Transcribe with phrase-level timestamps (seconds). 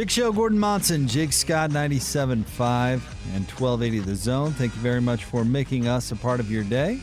[0.00, 3.02] Big Show, Gordon Monson, Jake Scott, 97.5
[3.34, 4.50] and 1280 The Zone.
[4.52, 6.98] Thank you very much for making us a part of your day.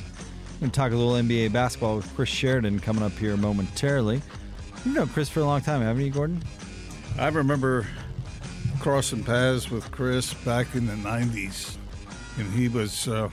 [0.55, 4.19] We're going to talk a little NBA basketball with Chris Sheridan coming up here momentarily.
[4.83, 6.41] You've known Chris for a long time, haven't you, Gordon?
[7.19, 7.85] I remember
[8.79, 11.77] crossing paths with Chris back in the 90s,
[12.39, 13.29] and he was uh,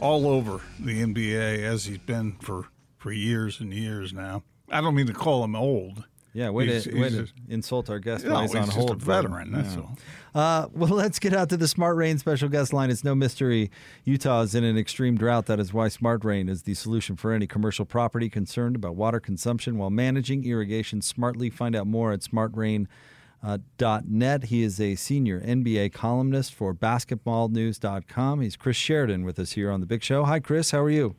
[0.00, 2.64] all over the NBA as he's been for,
[2.98, 4.42] for years and years now.
[4.68, 6.02] I don't mean to call him old.
[6.36, 8.68] Yeah, way He's- to, way he's to a- insult our guest No, while he's on
[8.68, 8.90] hold.
[8.90, 9.80] a veteran, that's Yeah.
[9.80, 9.98] all.
[10.34, 12.90] Uh, well, let's get out to the Smart Rain special guest line.
[12.90, 13.70] It's no mystery.
[14.04, 15.46] Utah is in an extreme drought.
[15.46, 19.18] That is why Smart Rain is the solution for any commercial property concerned about water
[19.18, 21.48] consumption while managing irrigation smartly.
[21.48, 24.04] Find out more at smartrain.net.
[24.06, 24.44] Net.
[24.44, 28.42] he is a senior NBA columnist for basketballnews.com.
[28.42, 30.24] He's Chris Sheridan with us here on The Big Show.
[30.24, 30.70] Hi, Chris.
[30.72, 31.16] How are you?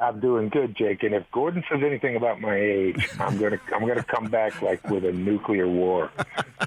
[0.00, 1.02] I'm doing good, Jake.
[1.02, 4.88] And if Gordon says anything about my age, I'm gonna I'm gonna come back like
[4.88, 6.10] with a nuclear war.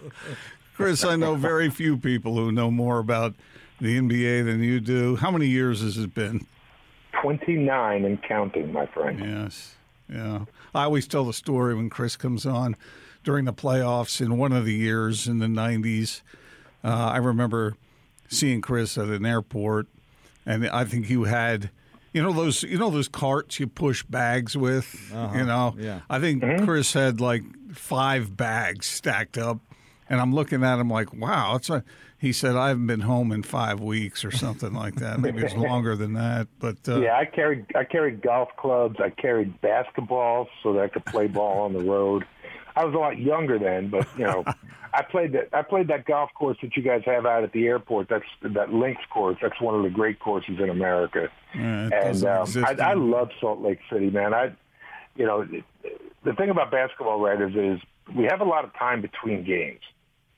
[0.76, 3.36] Chris, I know very few people who know more about
[3.80, 5.16] the NBA than you do.
[5.16, 6.46] How many years has it been?
[7.22, 9.20] 29 and counting, my friend.
[9.20, 9.76] Yes.
[10.10, 10.46] Yeah.
[10.74, 12.76] I always tell the story when Chris comes on
[13.24, 16.22] during the playoffs in one of the years in the 90s.
[16.84, 17.76] Uh, I remember
[18.28, 19.88] seeing Chris at an airport,
[20.46, 21.70] and I think you had.
[22.14, 25.76] You know those you know those carts you push bags with, you know?
[25.78, 26.02] yeah.
[26.10, 29.60] I think Chris had like five bags stacked up
[30.12, 31.84] and I'm looking at him like, wow, it's a
[32.18, 35.20] he said I haven't been home in 5 weeks or something like that.
[35.20, 38.98] Maybe it's longer than that, but uh, Yeah, I carried I carried golf clubs.
[39.00, 42.26] I carried basketballs so that I could play ball on the road.
[42.76, 44.44] I was a lot younger then, but you know,
[44.94, 47.68] I played that I played that golf course that you guys have out at the
[47.68, 48.10] airport.
[48.10, 49.38] That's that links course.
[49.42, 51.30] That's one of the great courses in America.
[51.56, 54.34] Yeah, and um, I, I love Salt Lake City, man.
[54.34, 54.54] I,
[55.16, 55.48] you know,
[56.24, 57.82] the thing about basketball writers is
[58.16, 59.82] we have a lot of time between games,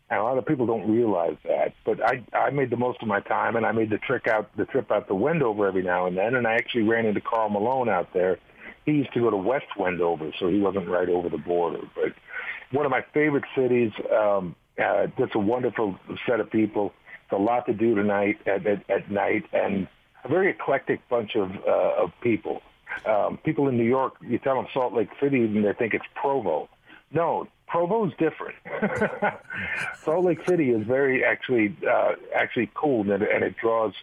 [0.10, 1.74] and a lot of people don't realize that.
[1.86, 4.56] But I, I made the most of my time, and I made the trick out,
[4.56, 7.50] the trip out to Wendover every now and then, and I actually ran into Karl
[7.50, 8.40] Malone out there.
[8.86, 11.80] He used to go to West Wendover, so he wasn't right over the border.
[11.96, 12.14] But
[12.74, 13.92] one of my favorite cities.
[14.12, 15.98] Um, uh, just a wonderful
[16.28, 16.94] set of people.
[17.26, 19.88] It's a lot to do tonight at, at, at night, and
[20.24, 22.62] a very eclectic bunch of uh, of people.
[23.06, 26.06] Um, people in New York, you tell them Salt Lake City, and they think it's
[26.16, 26.70] Provo.
[27.12, 28.56] No, Provo's different.
[30.04, 33.94] Salt Lake City is very actually uh, actually cool, and it, and it draws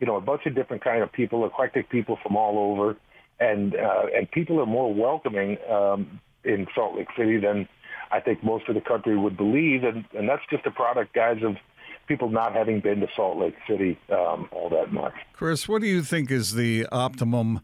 [0.00, 2.96] you know a bunch of different kind of people, eclectic people from all over,
[3.40, 7.68] and uh, and people are more welcoming um, in Salt Lake City than
[8.12, 11.42] I think most of the country would believe, and, and that's just a product, guys,
[11.42, 11.56] of
[12.06, 15.14] people not having been to Salt Lake City um, all that much.
[15.32, 17.60] Chris, what do you think is the optimum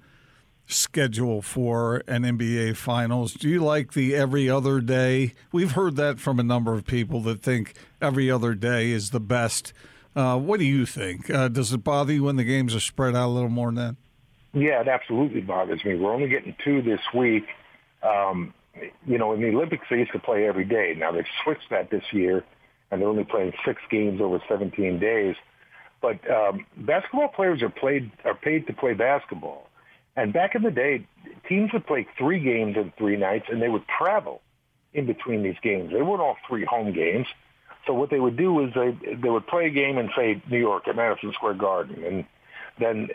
[0.66, 3.34] schedule for an NBA Finals?
[3.34, 5.34] Do you like the every other day?
[5.52, 9.20] We've heard that from a number of people that think every other day is the
[9.20, 9.72] best.
[10.16, 11.30] Uh, what do you think?
[11.30, 13.74] Uh, does it bother you when the games are spread out a little more than
[13.74, 13.96] that?
[14.52, 15.94] Yeah, it absolutely bothers me.
[15.94, 17.44] We're only getting two this week.
[18.02, 18.54] Um,
[19.06, 20.94] you know, in the Olympics, they used to play every day.
[20.96, 22.44] Now they've switched that this year,
[22.90, 25.36] and they're only playing six games over 17 days.
[26.00, 29.68] But um, basketball players are played are paid to play basketball.
[30.16, 31.06] And back in the day,
[31.48, 34.40] teams would play three games in three nights, and they would travel
[34.92, 35.92] in between these games.
[35.92, 37.26] They weren't all three home games.
[37.86, 40.58] So what they would do is they they would play a game in say New
[40.58, 42.24] York at Madison Square Garden, and
[42.78, 43.08] then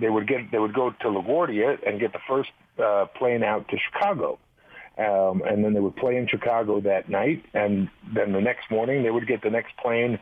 [0.00, 2.50] they would get they would go to LaGuardia and get the first
[2.82, 4.38] uh, plane out to Chicago,
[4.98, 9.02] um, and then they would play in Chicago that night, and then the next morning
[9.02, 10.18] they would get the next plane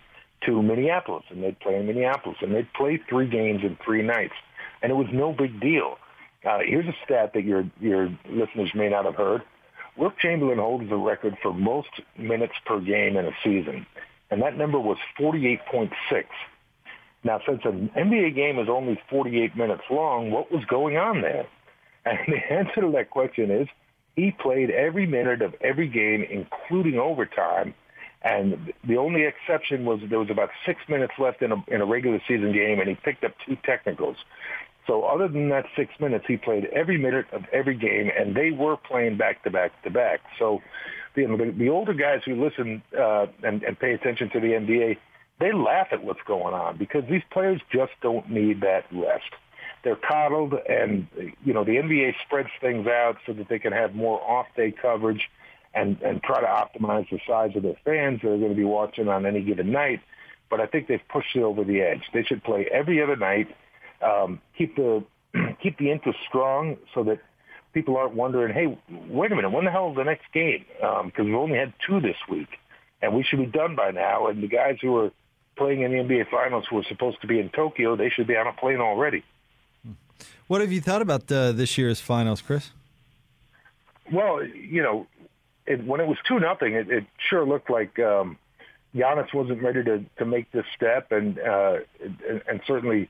[0.46, 4.34] to Minneapolis, and they'd play in Minneapolis, and they'd play three games in three nights,
[4.82, 5.98] and it was no big deal.
[6.44, 9.42] Uh, here's a stat that your your listeners may not have heard.
[9.96, 13.86] Wilt Chamberlain holds the record for most minutes per game in a season,
[14.30, 15.90] and that number was 48.6.
[17.24, 21.46] Now, since an NBA game is only 48 minutes long, what was going on there?
[22.04, 23.69] And the answer to that question is
[24.17, 27.75] he played every minute of every game, including overtime.
[28.23, 31.87] And the only exception was there was about six minutes left in a, in a
[31.87, 34.17] regular season game, and he picked up two technicals.
[34.87, 38.50] So other than that six minutes, he played every minute of every game, and they
[38.50, 40.20] were playing back to back to back.
[40.38, 40.61] So
[41.15, 44.49] you know, the, the older guys who listen uh, and, and pay attention to the
[44.49, 44.97] NBA,
[45.41, 49.31] they laugh at what's going on because these players just don't need that rest.
[49.84, 51.08] They're coddled, and
[51.44, 55.29] you know the NBA spreads things out so that they can have more off-day coverage
[55.75, 58.64] and and try to optimize the size of their fans that are going to be
[58.64, 60.00] watching on any given night.
[60.50, 62.02] But I think they've pushed it over the edge.
[62.12, 63.55] They should play every other night,
[64.02, 65.05] um, keep the
[65.62, 67.20] keep the interest strong so that
[67.73, 70.64] people aren't wondering, hey, wait a minute, when the hell is the next game?
[70.76, 72.49] Because um, we've only had two this week,
[73.00, 74.26] and we should be done by now.
[74.26, 75.11] And the guys who are
[75.56, 78.37] playing in the NBA Finals who are supposed to be in Tokyo, they should be
[78.37, 79.25] on a plane already.
[80.46, 82.70] What have you thought about uh, this year's finals, Chris?
[84.12, 85.06] Well, you know,
[85.66, 88.36] it, when it was two nothing, it, it sure looked like um,
[88.94, 91.76] Giannis wasn't ready to to make this step, and uh,
[92.28, 93.08] and, and certainly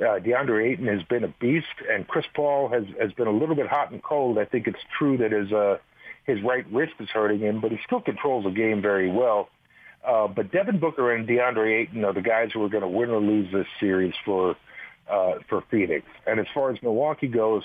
[0.00, 3.54] uh, DeAndre Ayton has been a beast, and Chris Paul has has been a little
[3.54, 4.38] bit hot and cold.
[4.38, 5.78] I think it's true that his uh,
[6.24, 9.48] his right wrist is hurting him, but he still controls the game very well.
[10.04, 13.10] Uh, but Devin Booker and DeAndre Ayton are the guys who are going to win
[13.10, 14.56] or lose this series for
[15.10, 16.06] uh, for Phoenix.
[16.26, 17.64] And as far as Milwaukee goes,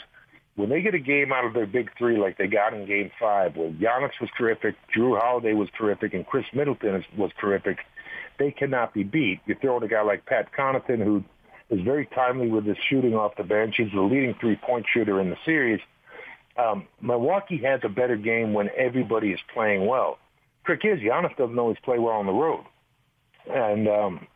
[0.55, 3.11] when they get a game out of their big three like they got in Game
[3.19, 7.79] Five, where Giannis was terrific, Jrue Holiday was terrific, and Khris Middleton was terrific,
[8.39, 9.41] they cannot be beat.
[9.45, 11.23] You throw in a guy like Pat Connaughton, who
[11.69, 13.75] is very timely with his shooting off the bench.
[13.77, 15.81] He's the leading three-point shooter in the series.
[16.57, 20.19] Um, Milwaukee has a better game when everybody is playing well.
[20.65, 22.63] Trick is Giannis doesn't always play well on the road,
[23.49, 24.27] and um,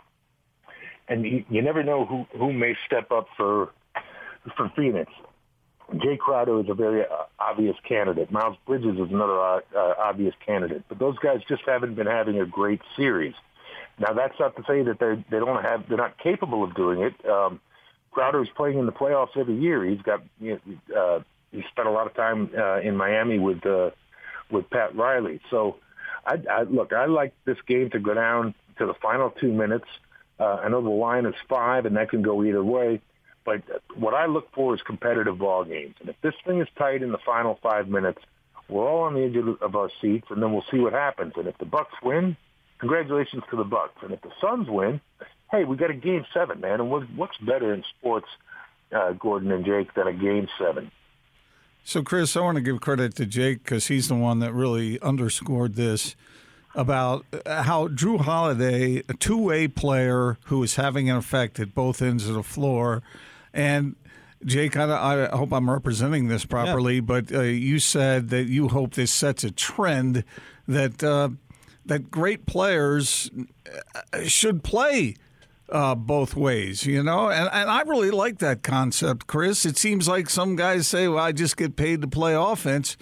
[1.10, 3.72] and you, you never know who who may step up for
[4.56, 5.12] for Phoenix.
[5.94, 8.32] Jae Crowder is a very uh, obvious candidate.
[8.32, 10.84] Miles Bridges is another uh, uh, obvious candidate.
[10.88, 13.34] But those guys just haven't been having a great series.
[14.00, 17.02] Now that's not to say that they they don't have they're not capable of doing
[17.02, 17.14] it.
[17.30, 17.60] Um,
[18.12, 19.84] Crowder is playing in the playoffs every year.
[19.84, 21.20] He's got you know, uh,
[21.52, 23.90] he spent a lot of time uh, in Miami with uh,
[24.52, 25.42] with Pat Riley.
[25.50, 25.78] So
[26.26, 29.88] I, I look, I like this game to go down to the final two minutes.
[30.40, 33.02] Uh, I know the line is five, and that can go either way.
[33.46, 33.64] But
[33.96, 35.96] what I look for is competitive ball games.
[36.00, 38.20] And if this thing is tight in the final five minutes,
[38.68, 41.34] we're all on the edge of our seats, and then we'll see what happens.
[41.36, 42.38] And if the Bucks win,
[42.78, 43.96] congratulations to the Bucks.
[44.04, 45.02] And if the Suns win,
[45.52, 46.80] hey, we got a game seven, man.
[46.80, 48.28] And what's better in sports,
[48.96, 50.92] uh, Gordon and Jake, than a game seven?
[51.84, 55.00] So, Chris, I want to give credit to Jake because he's the one that really
[55.02, 56.16] underscored this
[56.76, 62.02] about how Jrue Holiday, a two way player who is having an effect at both
[62.02, 63.02] ends of the floor.
[63.54, 63.96] And
[64.46, 67.02] Jake, I, I hope I'm representing this properly, yeah.
[67.02, 70.24] but uh, you said that you hope this sets a trend
[70.68, 71.30] that uh,
[71.86, 73.30] that great players
[74.14, 75.16] uh, should play
[75.72, 77.30] uh, both ways, you know?
[77.30, 79.66] And, and I really like that concept, Chris.
[79.66, 82.98] It seems like some guys say, well, I just get paid to play offense.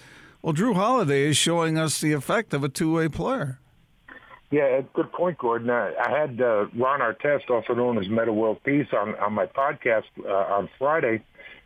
[0.47, 3.59] Well, Jrue Holiday is showing us the effect of a two way player.
[4.49, 5.69] Yeah, good point, Gordon.
[5.69, 10.05] I had uh, Ron Artest, also known as Metta World Peace, on, on my podcast
[10.25, 11.21] uh, on Friday,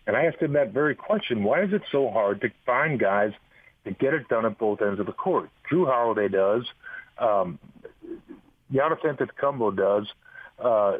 [0.07, 1.43] and I asked him that very question.
[1.43, 3.33] Why is it so hard to find guys
[3.85, 5.51] to get it done at both ends of the court?
[5.71, 6.65] Jrue Holiday does.
[7.19, 7.59] Um,
[8.73, 10.07] Giannis Antetokounmpo does.
[10.57, 10.97] Uh,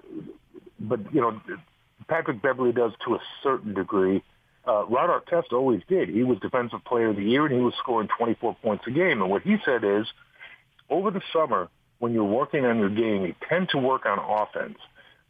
[0.79, 1.41] but, you know,
[2.07, 4.21] Patrick Beverley does to a certain degree.
[4.67, 6.09] Uh, Ron Artest always did.
[6.09, 9.21] He was Defensive Player of the Year, and he was scoring 24 points a game.
[9.21, 10.05] And what he said is,
[10.89, 14.77] over the summer, when you're working on your game, you tend to work on offense.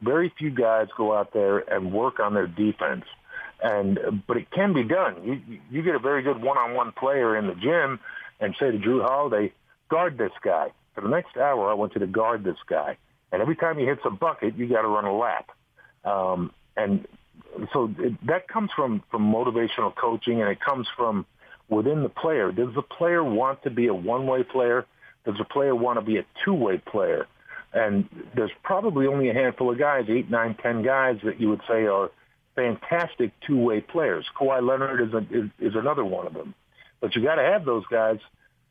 [0.02, 3.06] Very few guys go out there and work on their defense.
[3.64, 5.24] And but it can be done.
[5.24, 8.00] You you get a very good one-on-one player in the gym
[8.40, 9.54] and say to Jrue Holiday,
[9.88, 10.72] guard this guy.
[10.96, 12.98] For the next hour, I want you to guard this guy.
[13.32, 15.52] And every time he hits a bucket, you got to run a lap.
[16.04, 17.08] Um, and
[17.74, 21.26] so it, that comes from, from motivational coaching, and it comes from
[21.70, 22.52] within the player.
[22.52, 24.86] Does the player want to be a one-way player?
[25.26, 27.28] Does the player want to be a two-way player?
[27.74, 31.62] And there's probably only a handful of guys, eight, nine, ten guys that you would
[31.68, 32.12] say are
[32.56, 34.26] fantastic two-way players.
[34.38, 36.54] Kawhi Leonard is, a, is, is another one of them.
[37.00, 38.20] But you got to have those guys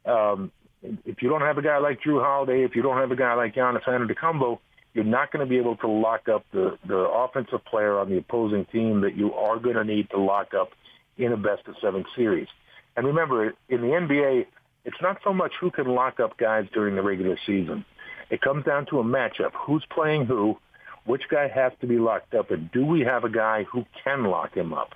[0.05, 3.17] um, if you don't have a guy like Jrue Holiday, if you don't have a
[3.17, 4.59] guy like Giannis Antetokounmpo,
[4.95, 8.19] you're not going to be able to lock up the, the offensive player on the
[8.19, 10.71] opposing team that you are going to need to lock up
[11.17, 12.49] in a best of seven series.
[12.97, 14.47] And remember, in the NBA,
[14.85, 17.85] it's not so much who can lock up guys during the regular season.
[18.31, 19.53] It comes down to a matchup.
[19.67, 20.57] Who's playing who?
[21.05, 22.51] Which guy has to be locked up?
[22.51, 24.91] And do we have a guy who can lock him up?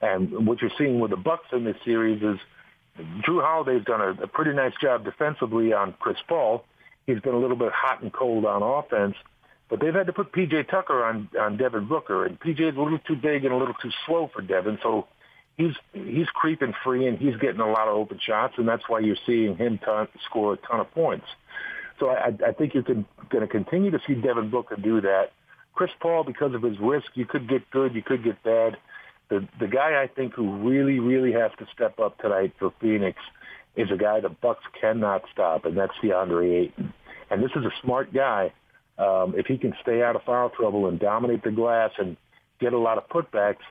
[0.00, 2.38] And what you're seeing with the Bucks in this series is–
[2.98, 6.64] Jrue Holiday's done a, a pretty nice job defensively on Chris Paul.
[7.06, 9.16] He's been a little bit hot and cold on offense.
[9.70, 10.64] But they've had to put P.J.
[10.64, 12.64] Tucker on on Devin Booker, and P.J.
[12.64, 15.06] is a little too big and a little too slow for Devin, so
[15.56, 19.00] he's he's creeping free and he's getting a lot of open shots, and that's why
[19.00, 21.26] you're seeing him ton, score a ton of points.
[21.98, 25.32] So I, I think you're going to continue to see Devin Booker do that.
[25.74, 28.76] Chris Paul, because of his risk, you could get good, you could get bad.
[29.28, 33.18] The the guy I think who really really has to step up tonight for Phoenix
[33.76, 36.92] is a guy the Bucks cannot stop, and that's DeAndre Ayton.
[37.30, 38.52] And this is a smart guy.
[38.98, 42.16] Um, if he can stay out of foul trouble and dominate the glass and
[42.60, 43.64] get a lot of putbacks,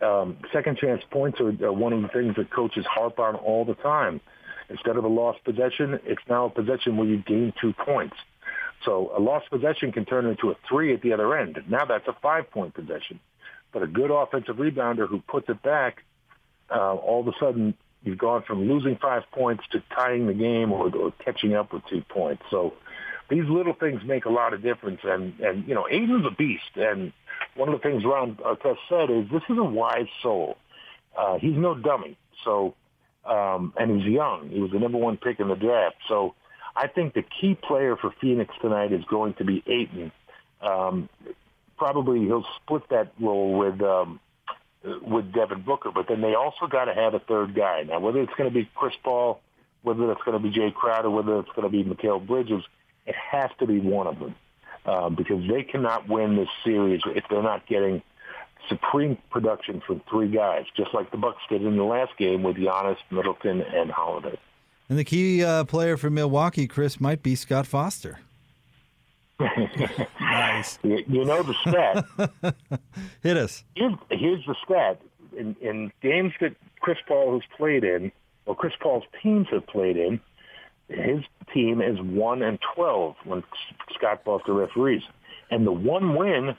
[0.00, 3.64] um, second chance points are, are one of the things that coaches harp on all
[3.64, 4.20] the time.
[4.68, 8.16] Instead of a lost possession, it's now a possession where you gain two points.
[8.84, 11.58] So a lost possession can turn into a three at the other end.
[11.68, 13.20] Now that's a five-point possession.
[13.72, 16.02] But a good offensive rebounder who puts it back,
[16.70, 20.72] uh, all of a sudden you've gone from losing five points to tying the game
[20.72, 22.42] or, or catching up with two points.
[22.50, 22.74] So
[23.32, 25.00] these little things make a lot of difference.
[25.02, 26.76] And, and you know, Ayton's a beast.
[26.76, 27.12] And
[27.56, 30.58] one of the things Ron Artest said is this is a wise soul.
[31.18, 32.18] Uh, he's no dummy.
[32.44, 32.74] So,
[33.24, 34.50] um, and he's young.
[34.50, 35.96] He was the number one pick in the draft.
[36.08, 36.34] So
[36.76, 40.12] I think the key player for Phoenix tonight is going to be Ayton.
[40.60, 41.08] Um,
[41.78, 44.20] probably he'll split that role with um,
[44.84, 47.84] with Devin Booker, but then they also got to have a third guy.
[47.84, 49.40] Now, whether it's going to be Chris Paul,
[49.82, 52.64] whether it's going to be Jae Crowder, whether it's going to be Mikal Bridges,
[53.06, 54.34] it has to be one of them
[54.86, 58.02] uh, because they cannot win this series if they're not getting
[58.68, 62.56] supreme production from three guys, just like the Bucks did in the last game with
[62.56, 64.38] Giannis, Middleton, and Holiday.
[64.88, 68.20] And the key uh, player for Milwaukee, Chris, might be Scott Foster.
[70.20, 70.78] nice.
[70.82, 72.54] You, you, know the stat.
[73.22, 73.64] Hit us.
[73.74, 75.00] Here's, here's the stat.
[75.36, 78.12] In, in games that Chris Paul has played in,
[78.46, 80.20] or Chris Paul's teams have played in,
[80.92, 81.20] his
[81.52, 83.42] team is one and twelve when
[83.94, 85.02] Scott Foster referees,
[85.50, 86.56] and the one win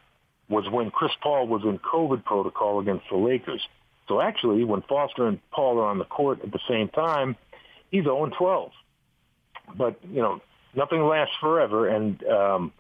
[0.50, 3.62] was when Chris Paul was in COVID protocol against the Lakers.
[4.08, 7.36] So actually, when Foster and Paul are on the court at the same time,
[7.90, 8.72] he's 0 and 12.
[9.78, 10.42] But you know,
[10.76, 12.74] nothing lasts forever, and um,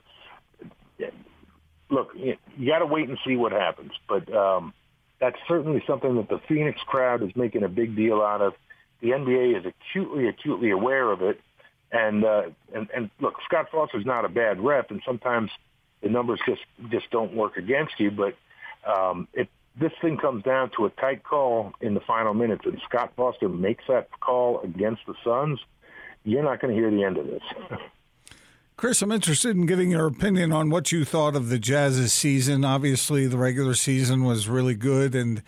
[1.89, 2.35] look, you
[2.67, 3.91] got to wait and see what happens.
[4.07, 4.73] But um,
[5.19, 8.53] that's certainly something that the Phoenix crowd is making a big deal out of.
[9.03, 11.39] The NBA is acutely, acutely aware of it.
[11.91, 12.43] And uh,
[12.73, 15.51] and and look, Scott Foster's not a bad rep, and sometimes
[16.01, 18.09] the numbers just just don't work against you.
[18.09, 18.35] But
[18.89, 19.27] um,
[19.79, 23.49] this thing comes down to a tight call in the final minutes, and Scott Foster
[23.49, 25.59] makes that call against the Suns.
[26.23, 27.43] You're not going to hear the end of this.
[28.75, 32.65] Chris, I'm interested in getting your opinion on what you thought of the Jazz's season.
[32.65, 35.43] Obviously, the regular season was really good, and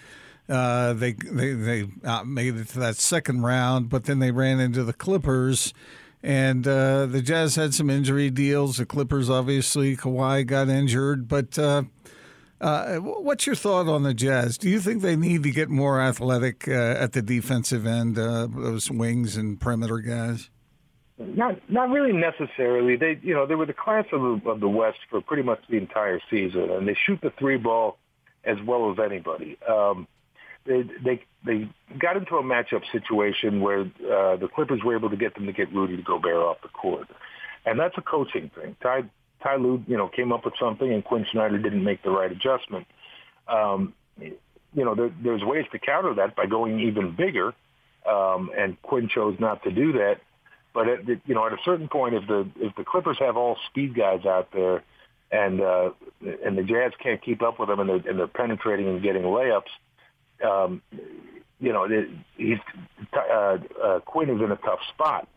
[0.48, 4.60] uh, they they they uh, made it to that second round, but then they ran
[4.60, 5.74] into the Clippers,
[6.22, 8.78] and uh, the Jazz had some injury deals.
[8.78, 11.58] The Clippers, obviously, Kawhi got injured, but.
[11.58, 11.84] Uh,
[12.62, 14.58] uh, what's your thought on the Jazz?
[14.58, 18.90] Do you think they need to get more athletic uh, at the defensive end, those
[18.90, 20.50] wings and perimeter guys?
[21.18, 22.96] Not not really necessarily.
[22.96, 25.60] They you know they were the class of the, of the West for pretty much
[25.70, 27.98] the entire season, and they shoot the three ball
[28.44, 29.58] as well as anybody.
[29.68, 30.08] Um,
[30.66, 31.70] they they they
[32.00, 35.54] got into a matchup situation where uh, the Clippers were able to get them to
[35.54, 37.08] get Rudy to Gobert off the court,
[37.66, 38.76] and that's a coaching thing.
[38.82, 39.04] Ty
[39.44, 42.32] Ty Lue, you know, came up with something, and Quin Snyder didn't make the right
[42.32, 42.88] adjustment.
[43.48, 47.54] Um, you know, there, there's ways to counter that by going even bigger,
[48.10, 50.16] um, and Quin chose not to do that.
[50.74, 53.58] But at, you know, at a certain point, if the if the Clippers have all
[53.70, 54.84] speed guys out there,
[55.32, 55.92] and uh,
[56.44, 59.24] and the Jazz can't keep up with them, and they're, and they're penetrating and getting
[59.24, 59.72] layups,
[60.44, 60.82] um,
[61.60, 61.88] you know,
[62.38, 62.58] he's
[63.14, 65.28] uh, uh, Quin is in a tough spot.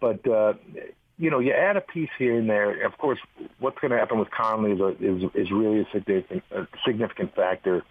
[0.00, 0.54] But uh,
[1.18, 2.84] you know, you add a piece here and there.
[2.86, 3.18] Of course,
[3.58, 7.34] what's going to happen with Conley is, a, is is really a significant a significant
[7.34, 7.84] factor.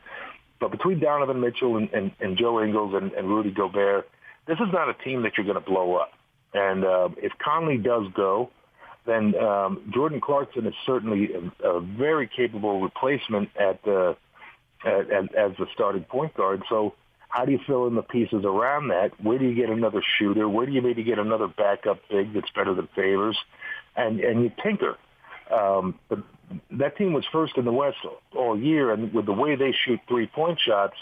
[0.60, 4.10] But between Donovan Mitchell and, and, and Joe Ingles and, and Rudy Gobert,
[4.46, 6.12] this is not a team that you're going to blow up.
[6.54, 8.50] And uh, if Conley does go,
[9.06, 11.30] then um, Jordan Clarkson is certainly
[11.64, 14.16] a, a very capable replacement at, uh,
[14.86, 16.64] at as the starting point guard.
[16.70, 16.94] So
[17.30, 19.12] how do you fill in the pieces around that?
[19.22, 20.50] Where do you get another shooter?
[20.50, 23.38] Where do you maybe get another backup big that's better than Favors?
[23.96, 24.98] And and you tinker.
[25.52, 26.20] Um, but
[26.72, 27.98] that team was first in the West
[28.36, 30.96] all year, and with the way they shoot three point shots,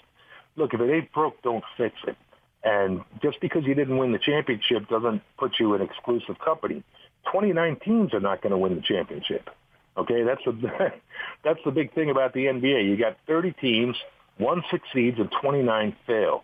[0.55, 2.17] look if it ain't broke, don't fix it.
[2.63, 6.83] And just because you didn't win the championship doesn't put you in exclusive company.
[7.31, 9.49] 29 teams are not going to win the championship.
[9.97, 10.93] Okay, that's the
[11.43, 12.87] that's the big thing about the NBA.
[12.87, 13.95] You got 30 teams,
[14.37, 16.43] one succeeds and 29 fail.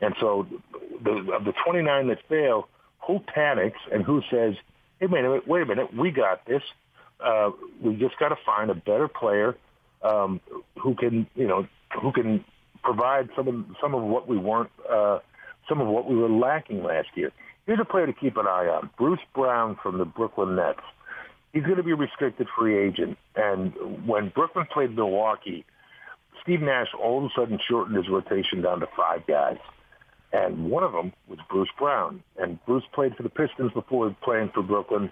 [0.00, 0.46] And so
[1.02, 2.68] the, of the 29 that fail,
[3.06, 4.54] who panics and who says,
[5.00, 6.62] hey, wait a minute, wait a minute, we got this.
[7.20, 7.50] uh,
[7.82, 9.56] we just got to find a better player
[10.02, 10.40] um,
[10.80, 11.66] who can, you know,
[12.00, 12.44] who can
[12.82, 15.18] provide some of some of what we weren't, uh,
[15.68, 17.32] some of what we were lacking last year.
[17.66, 20.80] Here's a player to keep an eye on: Bruce Brown from the Brooklyn Nets.
[21.52, 25.64] He's going to be a restricted free agent, and when Brooklyn played Milwaukee,
[26.42, 29.58] Steve Nash all of a sudden shortened his rotation down to five guys.
[30.30, 32.22] And one of them was Bruce Brown.
[32.36, 35.10] And Bruce played for the Pistons before playing for Brooklyn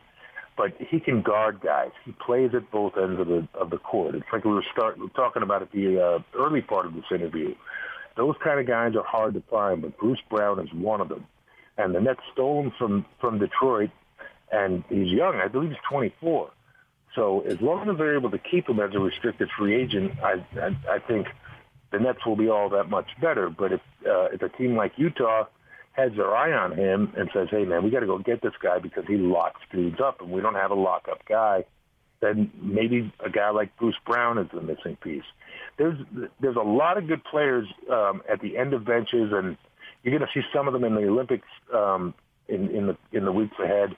[0.56, 1.90] but he can guard guys.
[2.04, 4.14] He plays at both ends of the of the court.
[4.14, 6.94] It's like we were start we were talking about at the uh, early part of
[6.94, 7.54] this interview.
[8.16, 11.26] Those kind of guys are hard to find, but Bruce Brown is one of them.
[11.76, 13.90] And the Nets stole him from from Detroit,
[14.50, 15.36] and he's young.
[15.36, 16.50] I believe he's 24.
[17.14, 20.44] So as long as they're able to keep him as a restricted free agent, I
[20.60, 21.26] I, I think
[21.90, 23.48] the Nets will be all that much better.
[23.48, 25.44] But if uh, if a team like Utah
[25.92, 28.52] has their eye on him and says, "Hey, man, we got to go get this
[28.62, 31.64] guy because he locks dudes up, and we don't have a lockup guy,"
[32.20, 35.24] then maybe a guy like Bruce Brown is the missing piece.
[35.78, 35.98] There's
[36.40, 39.56] there's a lot of good players um, at the end of benches, and
[40.02, 42.12] you're going to see some of them in the Olympics um,
[42.48, 43.96] in in the in the weeks ahead,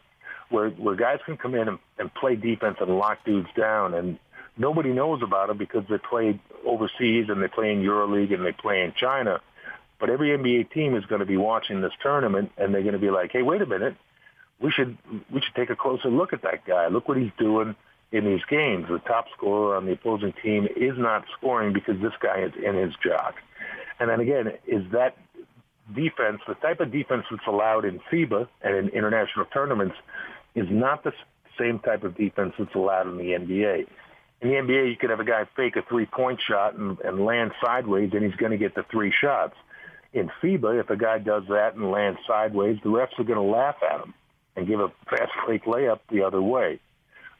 [0.50, 4.19] where where guys can come in and, and play defense and lock dudes down, and
[4.57, 8.52] nobody knows about them because they play overseas and they play in EuroLeague and they
[8.52, 9.40] play in China
[9.99, 13.00] but every NBA team is going to be watching this tournament, and they're going to
[13.00, 13.97] be like, "Hey, wait a minute,
[14.61, 14.97] we should
[15.31, 16.88] we should take a closer look at that guy.
[16.88, 17.75] Look what he's doing
[18.12, 18.87] in these games.
[18.88, 22.76] The top scorer on the opposing team is not scoring because this guy is in
[22.76, 23.35] his job."
[24.00, 25.17] And then again, is that
[25.93, 29.97] defense the type of defense that's allowed in FIBA and in international tournaments
[30.55, 31.12] is not the
[31.59, 33.87] same type of defense that's allowed in the NBA.
[34.40, 37.52] In the NBA, you could have a guy fake a three-point shot and, and land
[37.64, 39.55] sideways, and he's going to get the three shots
[40.12, 43.43] in FIBA, if a guy does that and lands sideways, the refs are going to
[43.43, 44.14] laugh at him
[44.57, 46.81] and give a fast break layup the other way.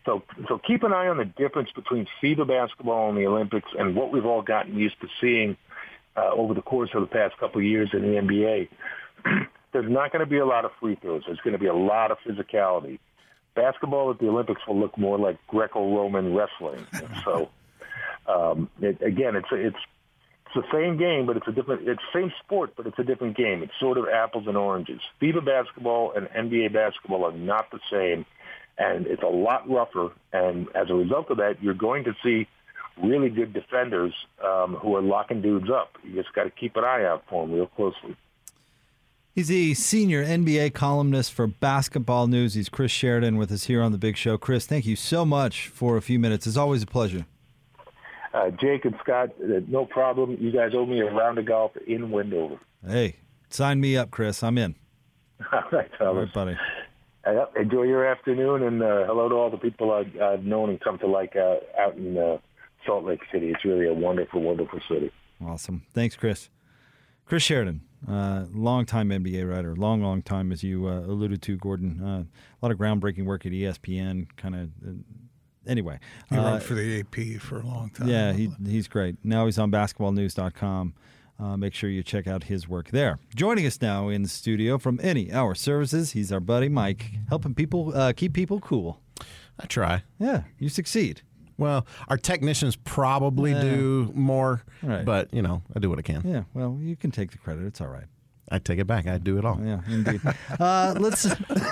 [0.05, 3.97] So, so keep an eye on the difference between FIBA basketball and the Olympics and
[3.97, 5.57] what we've all gotten used to seeing
[6.17, 8.69] uh, over the course of the past couple of years in the NBA.
[9.73, 11.23] There's not going to be a lot of free throws.
[11.27, 12.99] There's going to be a lot of physicality.
[13.55, 16.87] Basketball at the Olympics will look more like Greco-Roman wrestling.
[17.25, 17.51] so,
[18.27, 19.77] um, it, again, it's it's
[20.47, 21.87] it's the same game, but it's a different.
[21.87, 23.63] It's the same sport, but it's a different game.
[23.63, 25.01] It's sort of apples and oranges.
[25.21, 28.25] FIBA basketball and NBA basketball are not the same,
[28.79, 30.11] and it's a lot rougher.
[30.33, 32.49] And as a result of that, you're going to see
[33.03, 35.91] really good defenders um, who are locking dudes up.
[36.03, 38.17] You just got to keep an eye out for them real closely.
[39.39, 42.55] He's the senior NBA columnist for Basketball News.
[42.55, 44.37] He's Chris Sheridan with us here on the Big Show.
[44.37, 46.45] Chris, thank you so much for a few minutes.
[46.45, 47.25] It's always a pleasure.
[48.35, 50.37] Uh, Jake and Scott, uh, no problem.
[50.41, 52.59] You guys owe me a round of golf in Wendover.
[52.85, 53.15] Hey,
[53.49, 54.43] sign me up, Chris.
[54.43, 54.75] I'm in.
[55.53, 56.01] all right, Thomas.
[56.01, 56.57] All right, buddy.
[57.25, 60.81] Uh, enjoy your afternoon, and uh, hello to all the people I've, I've known and
[60.81, 62.39] come to like uh, out in uh,
[62.85, 63.51] Salt Lake City.
[63.51, 65.13] It's really a wonderful, wonderful city.
[65.41, 65.87] Awesome.
[65.95, 66.51] Thanks, Chris.
[67.25, 72.03] Chris Sheridan, uh, long-time NBA writer, long, long time, as you uh, alluded to, Gordon.
[72.03, 74.93] Uh, a lot of groundbreaking work at ESPN, kind of uh,
[75.67, 75.99] anyway,
[76.31, 78.09] he uh, wrote for the AP for a long time.
[78.09, 79.17] Yeah, he, he's great.
[79.25, 80.95] Now he's on basketballnews.com.
[81.41, 83.21] Uh, make sure you check out his work there.
[83.37, 87.55] Joining us now in the studio from Any Hour Services, he's our buddy Mike, helping
[87.55, 89.01] people uh, keep people cool.
[89.61, 90.03] I try.
[90.19, 91.23] Yeah, you succeed.
[91.59, 93.61] Well, our technicians probably yeah.
[93.61, 95.05] do more, right.
[95.05, 96.23] but you know, I do what I can.
[96.25, 97.67] Yeah, well, you can take the credit.
[97.67, 98.05] It's all right.
[98.51, 99.07] I take it back.
[99.07, 99.61] I do it all.
[99.63, 100.21] Yeah, indeed.
[100.59, 101.27] uh, let's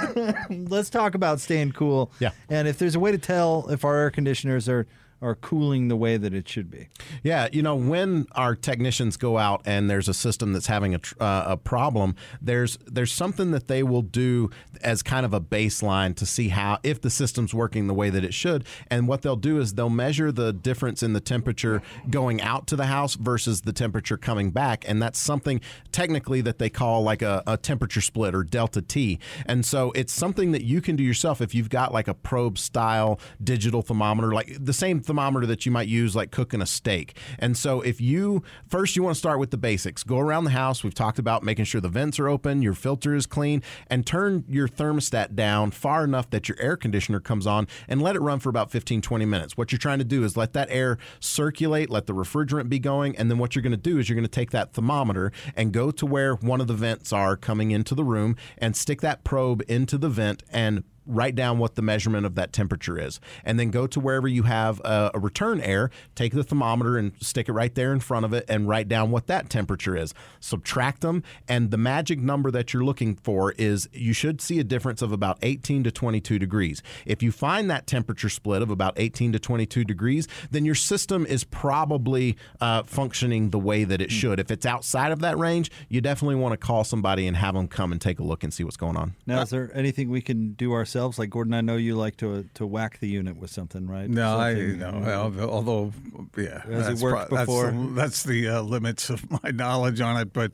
[0.50, 2.12] let's talk about staying cool.
[2.18, 2.32] Yeah.
[2.50, 4.86] And if there's a way to tell if our air conditioners are
[5.22, 6.88] are cooling the way that it should be.
[7.22, 11.00] Yeah, you know, when our technicians go out and there's a system that's having a,
[11.18, 14.50] uh, a problem, there's there's something that they will do
[14.82, 18.24] as kind of a baseline to see how if the system's working the way that
[18.24, 18.64] it should.
[18.90, 22.76] And what they'll do is they'll measure the difference in the temperature going out to
[22.76, 25.60] the house versus the temperature coming back, and that's something
[25.92, 29.18] technically that they call like a, a temperature split or delta T.
[29.46, 32.58] And so it's something that you can do yourself if you've got like a probe
[32.58, 37.18] style digital thermometer, like the same thermometer that you might use like cooking a steak.
[37.38, 40.02] And so if you first you want to start with the basics.
[40.02, 40.84] Go around the house.
[40.84, 44.44] We've talked about making sure the vents are open, your filter is clean, and turn
[44.48, 48.38] your thermostat down far enough that your air conditioner comes on and let it run
[48.38, 49.56] for about 15 20 minutes.
[49.56, 53.16] What you're trying to do is let that air circulate, let the refrigerant be going,
[53.16, 55.72] and then what you're going to do is you're going to take that thermometer and
[55.72, 59.24] go to where one of the vents are coming into the room and stick that
[59.24, 63.58] probe into the vent and write down what the measurement of that temperature is, and
[63.58, 67.48] then go to wherever you have a, a return air, take the thermometer and stick
[67.48, 70.12] it right there in front of it, and write down what that temperature is.
[70.40, 74.64] Subtract them, and the magic number that you're looking for is you should see a
[74.64, 76.82] difference of about 18 to 22 degrees.
[77.04, 81.26] If you find that temperature split of about 18 to 22 degrees, then your system
[81.26, 84.40] is probably uh, functioning the way that it should.
[84.40, 87.68] If it's outside of that range, you definitely want to call somebody and have them
[87.68, 89.14] come and take a look and see what's going on.
[89.26, 90.95] Now, is there anything we can do ourselves?
[91.18, 94.08] Like Gordon, I know you like to to whack the unit with something, right?
[94.08, 95.02] No, I Something- know.
[95.34, 95.92] Well, although,
[96.36, 97.70] yeah, Has it that's worked pro- that's before?
[97.70, 100.32] the- That's the, uh, limits of my knowledge on it.
[100.32, 100.52] But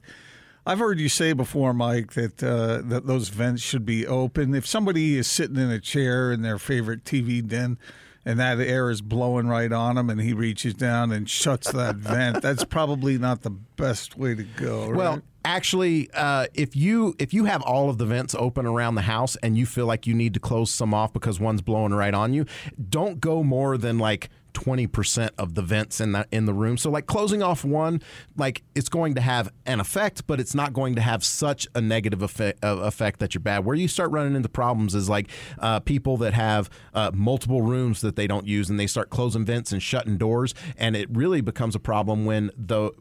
[0.66, 4.54] I've heard you say before, Mike, that uh, that those vents should be open.
[4.54, 7.78] If somebody is sitting in a chair in their favorite TV den.
[8.24, 11.96] And that air is blowing right on him, and he reaches down and shuts that
[11.96, 12.40] vent.
[12.40, 14.86] That's probably not the best way to go.
[14.86, 14.96] Right?
[14.96, 19.02] Well, actually, uh, if you if you have all of the vents open around the
[19.02, 22.14] house and you feel like you need to close some off because one's blowing right
[22.14, 22.46] on you,
[22.88, 24.30] don't go more than like.
[24.54, 26.76] 20% of the vents in the in the room.
[26.76, 28.02] So like closing off one
[28.36, 31.80] like it's going to have an effect but it's not going to have such a
[31.80, 33.64] negative effect, uh, effect that you're bad.
[33.64, 38.00] Where you start running into problems is like uh, people that have uh, multiple rooms
[38.00, 41.40] that they don't use and they start closing vents and shutting doors and it really
[41.40, 42.92] becomes a problem when the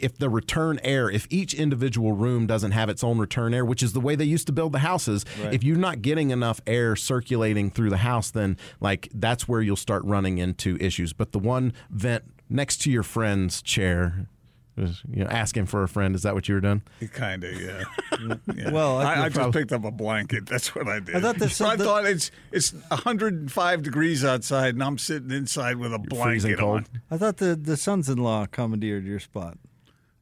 [0.00, 3.82] if the return air, if each individual room doesn't have its own return air, which
[3.82, 6.96] is the way they used to build the houses, if you're not getting enough air
[6.96, 11.12] circulating through the house, then like that's where you'll start running into issues.
[11.12, 14.28] But the one vent next to your friend's chair,
[14.76, 16.82] is, you know, asking for a friend, is that what you were doing?
[17.12, 17.84] Kind of, yeah.
[18.54, 18.70] Yeah.
[18.72, 20.46] Well, I I, I, could just picked up a blanket.
[20.46, 21.14] That's what I did.
[21.16, 25.76] I thought there's I something- thought it's it's 105 degrees outside, and I'm sitting inside
[25.76, 26.76] with a freezing blanket cold.
[26.76, 26.86] on.
[27.10, 29.58] I thought the the sons-in-law commandeered your spot.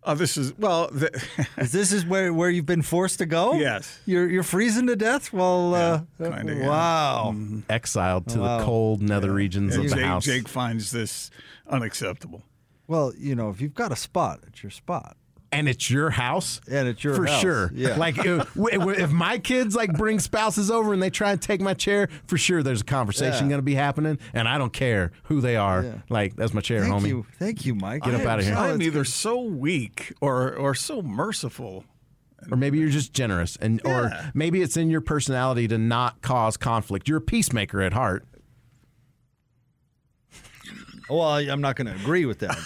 [0.05, 0.89] Oh, this is well.
[0.91, 1.11] The,
[1.57, 3.55] this is where where you've been forced to go?
[3.55, 4.01] Yes.
[4.05, 5.33] You're you're freezing to death.
[5.33, 6.69] Well, uh, kinda, yeah.
[6.69, 7.35] wow.
[7.71, 8.59] Exiled to Wow.
[8.59, 10.25] the cold nether regions of the house.
[10.25, 11.31] Jake finds this
[11.69, 12.43] unacceptable.
[12.89, 15.17] Well, you know, if you've got a spot, it's your spot.
[15.53, 17.41] And it's your house And it's your for house.
[17.41, 17.97] sure Yeah.
[17.97, 21.75] like if, if my kids like bring spouses over and they try and take my
[21.75, 23.51] chair for sure there's a conversation Yeah.
[23.51, 25.95] going to be happening and i don't care who they are Yeah.
[26.09, 28.03] like that's my chair Thank homie you, thank you, Mike.
[28.03, 28.55] Get up out of here.
[28.55, 31.85] I'm it's- either so weak or or so merciful.
[32.51, 36.57] or maybe you're just generous and or maybe it's in your personality to not cause
[36.57, 38.25] conflict you're a peacemaker at heart
[41.11, 42.57] Well, I- I'm not going to agree with that.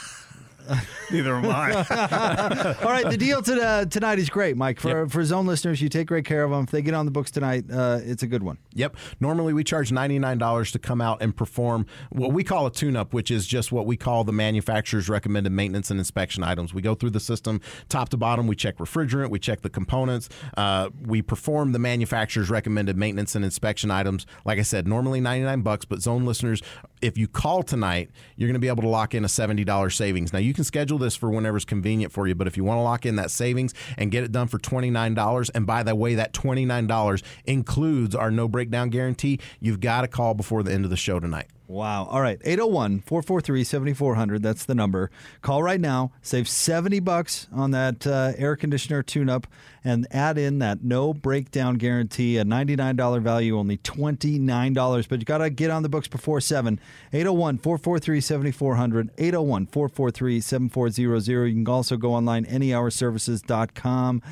[1.11, 2.77] Neither am I.
[2.83, 4.81] All right, the deal to, uh, tonight is great, Mike.
[4.81, 6.65] For for zone listeners, you take great care of them.
[6.65, 8.59] If they get on the books tonight, uh, it's a good one.
[8.75, 8.97] Yep.
[9.21, 13.15] Normally we charge $99 to come out and perform what we call a tune up,
[13.15, 16.75] which is just what we call the manufacturer's recommended maintenance and inspection items.
[16.75, 18.47] We go through the system top to bottom.
[18.47, 23.45] We check refrigerant, we check the components, uh, we perform the manufacturer's recommended maintenance and
[23.45, 24.27] inspection items.
[24.45, 26.63] Like I said, normally 99 bucks, but zone listeners,
[27.03, 30.33] if you call tonight, you're going to be able to lock in a $70 savings.
[30.33, 32.83] Now you can schedule this for whenever's convenient for you, but if you want to
[32.83, 36.33] lock in that savings and get it done for $29, and by the way, that
[36.33, 40.97] $29 includes our no breakdown guarantee, you've got to call before the end of the
[40.97, 41.47] show tonight.
[41.69, 42.05] Wow.
[42.05, 42.39] All right.
[42.45, 44.43] 801 443 7400.
[44.43, 45.11] That's the number.
[45.43, 46.13] Call right now.
[46.23, 49.49] Save 70 bucks on that uh, air conditioner tune up
[49.83, 55.09] and add in that no breakdown guarantee, a $99 value, only $29.
[55.09, 56.79] But you got to get on the books before 7.
[57.13, 59.11] 801 443 7400.
[59.19, 61.47] 801 443 7400.
[61.47, 64.23] You can also go online, anyhourservices.com.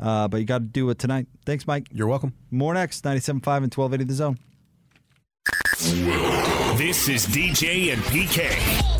[0.00, 1.26] Uh, but you got to do it tonight.
[1.44, 1.88] Thanks, Mike.
[1.92, 2.34] You're welcome.
[2.50, 4.38] More next 97.5 and 1280 The Zone.
[6.78, 8.93] This is DJ and PK.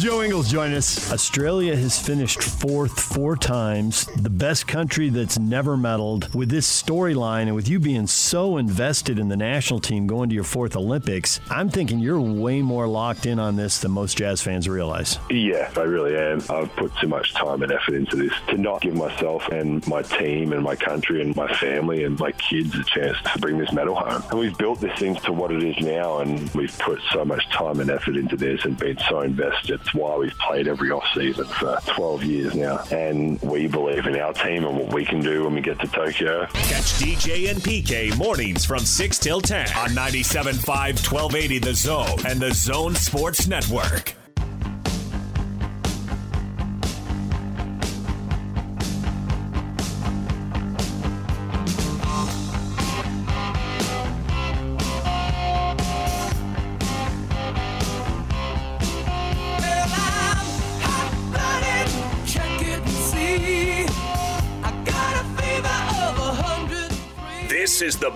[0.00, 1.10] Joe Ingles join us.
[1.12, 6.34] Australia has finished fourth four times, the best country that's never medaled.
[6.34, 10.34] With this storyline and with you being so invested in the national team going to
[10.34, 14.42] your fourth Olympics, I'm thinking you're way more locked in on this than most Jazz
[14.42, 15.18] fans realize.
[15.30, 16.42] Yeah, I really am.
[16.50, 20.02] I've put too much time and effort into this to not give myself and my
[20.02, 23.72] team and my country and my family and my kids a chance to bring this
[23.72, 24.22] medal home.
[24.30, 27.48] And we've built this thing to what it is now, and we've put so much
[27.50, 29.80] time and effort into this and been so invested.
[29.84, 32.78] It's why we've played every off season for 12 years now.
[32.90, 35.86] And we believe in our team and what we can do when we get to
[35.86, 36.46] Tokyo.
[36.46, 42.40] Catch DJ and PK mornings from 6 till 10 on 97.5 1280 The Zone and
[42.40, 44.14] The Zone Sports Network.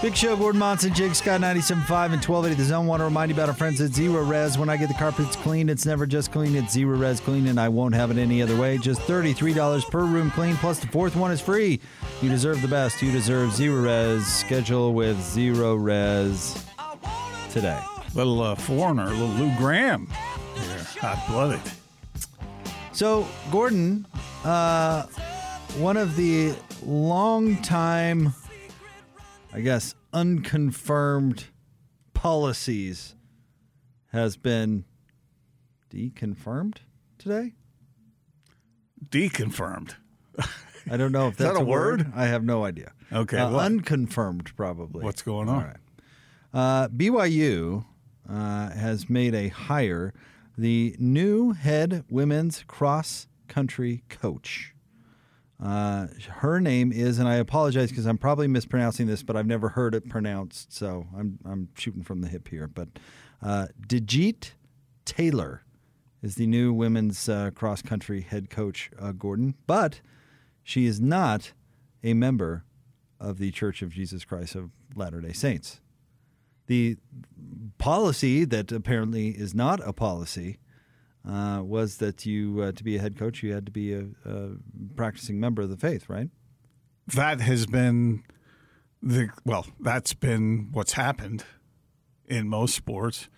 [0.00, 1.70] Big Show, Gordon Monson, Jake Scott, 97.5
[2.12, 2.86] and 1280 The Zone.
[2.86, 4.56] Want to remind you about our friends at Zerorez.
[4.56, 7.68] When I get the carpets clean, it's never just clean, it's Zerorez clean, and I
[7.68, 8.78] won't have it any other way.
[8.78, 11.80] Just $33 per room clean, plus the fourth one is free.
[12.22, 13.02] You deserve the best.
[13.02, 14.22] You deserve Zerorez.
[14.22, 16.64] Schedule with Zerorez
[17.50, 17.80] today.
[18.14, 20.06] Little uh, foreigner, little Lou Gramm.
[21.00, 21.60] Hot blooded.
[22.92, 24.06] So, Gordon,
[24.44, 25.02] uh,
[25.78, 28.32] one of the long-time,
[29.52, 31.46] I guess, unconfirmed
[32.14, 33.14] policies
[34.12, 34.84] has been
[35.90, 36.78] deconfirmed
[37.18, 37.54] today.
[39.08, 39.94] Deconfirmed.
[40.90, 42.12] I don't know if that that's a word?
[42.14, 42.92] I have no idea.
[43.12, 45.04] Okay, Uh, unconfirmed, probably.
[45.04, 45.54] What's going on?
[45.54, 45.76] All right.
[46.52, 47.84] Uh, BYU
[48.28, 50.12] uh, has made a hire,
[50.56, 54.74] the new head women's cross country coach.
[55.62, 59.70] Uh, her name is, and I apologize because I'm probably mispronouncing this, but I've never
[59.70, 62.68] heard it pronounced, so I'm I'm shooting from the hip here.
[62.68, 62.88] But
[63.42, 63.66] uh,
[65.04, 65.62] Taylor
[66.22, 70.00] is the new women's uh, cross country head coach, uh, Gordon, but
[70.62, 71.52] she is not
[72.04, 72.64] a member
[73.20, 75.80] of the Church of Jesus Christ of Latter Day Saints.
[76.66, 76.98] The
[77.78, 80.58] policy that apparently is not a policy
[81.28, 84.06] uh, was that you uh, to be a head coach you had to be a,
[84.24, 84.50] a
[84.96, 86.30] practicing member of the faith, right?
[87.14, 88.24] That has been
[89.02, 89.66] the well.
[89.80, 91.44] That's been what's happened
[92.26, 93.28] in most sports.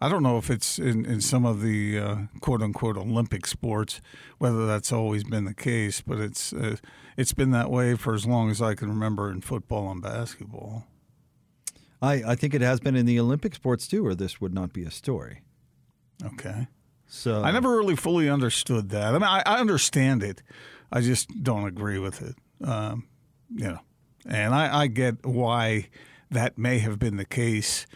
[0.00, 4.00] I don't know if it's in, in some of the uh, quote unquote Olympic sports,
[4.38, 6.76] whether that's always been the case, but it's uh,
[7.16, 10.86] it's been that way for as long as I can remember in football and basketball.
[12.00, 14.72] I, I think it has been in the Olympic sports too, or this would not
[14.72, 15.42] be a story.
[16.24, 16.68] Okay.
[17.08, 19.08] So I never really fully understood that.
[19.08, 20.42] I mean, I, I understand it.
[20.92, 22.36] I just don't agree with it.
[22.62, 23.08] Um,
[23.54, 23.80] you know,
[24.26, 25.88] and I, I get why
[26.30, 27.86] that may have been the case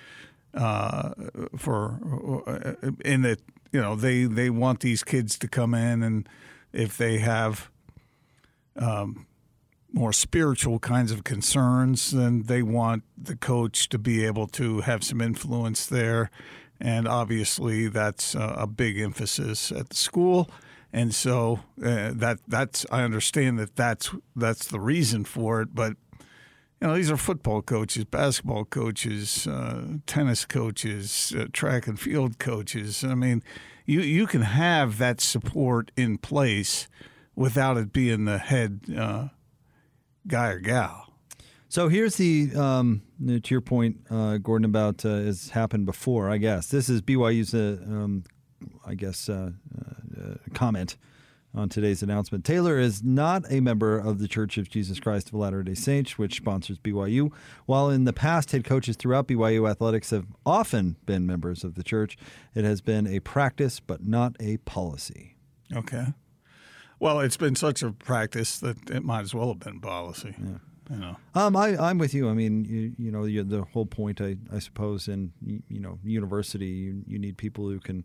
[0.55, 1.13] uh,
[1.57, 2.01] for
[2.47, 6.29] uh, in that you know they they want these kids to come in and
[6.73, 7.71] if they have
[8.77, 9.27] um,
[9.93, 15.05] more spiritual kinds of concerns, then they want the coach to be able to have
[15.05, 16.31] some influence there.
[16.85, 20.51] And obviously, that's a big emphasis at the school.
[20.93, 25.75] And so uh, that that's I understand that that's that's the reason for it.
[25.75, 25.97] But
[26.81, 32.39] you know, these are football coaches, basketball coaches, uh, tennis coaches, uh, track and field
[32.39, 33.05] coaches.
[33.05, 33.43] I mean,
[33.87, 36.89] you you can have that support in place
[37.35, 39.29] without it being the head uh,
[40.27, 41.15] guy or gal.
[41.69, 46.31] So here's the um, to your point, uh, Gordon, about uh, has happened before.
[46.31, 48.25] I guess this is BYU's, uh, um,
[48.87, 49.53] I guess, uh,
[50.19, 50.97] uh, comment
[51.55, 52.45] on today's announcement.
[52.45, 56.17] Taylor is not a member of the Church of Jesus Christ of Latter Day Saints,
[56.17, 57.31] which sponsors BYU.
[57.67, 61.83] While in the past, head coaches throughout BYU athletics have often been members of the
[61.83, 62.17] church,
[62.55, 65.37] it has been a practice, but not a policy.
[65.75, 66.07] Okay.
[66.99, 70.35] Well, it's been such a practice that it might as well have been policy.
[70.91, 71.17] Know.
[71.35, 72.29] Um, I, I'm with you.
[72.29, 75.99] I mean, you, you know, you, the whole point, I, I suppose, in you know,
[76.05, 78.05] university, you, you need people who can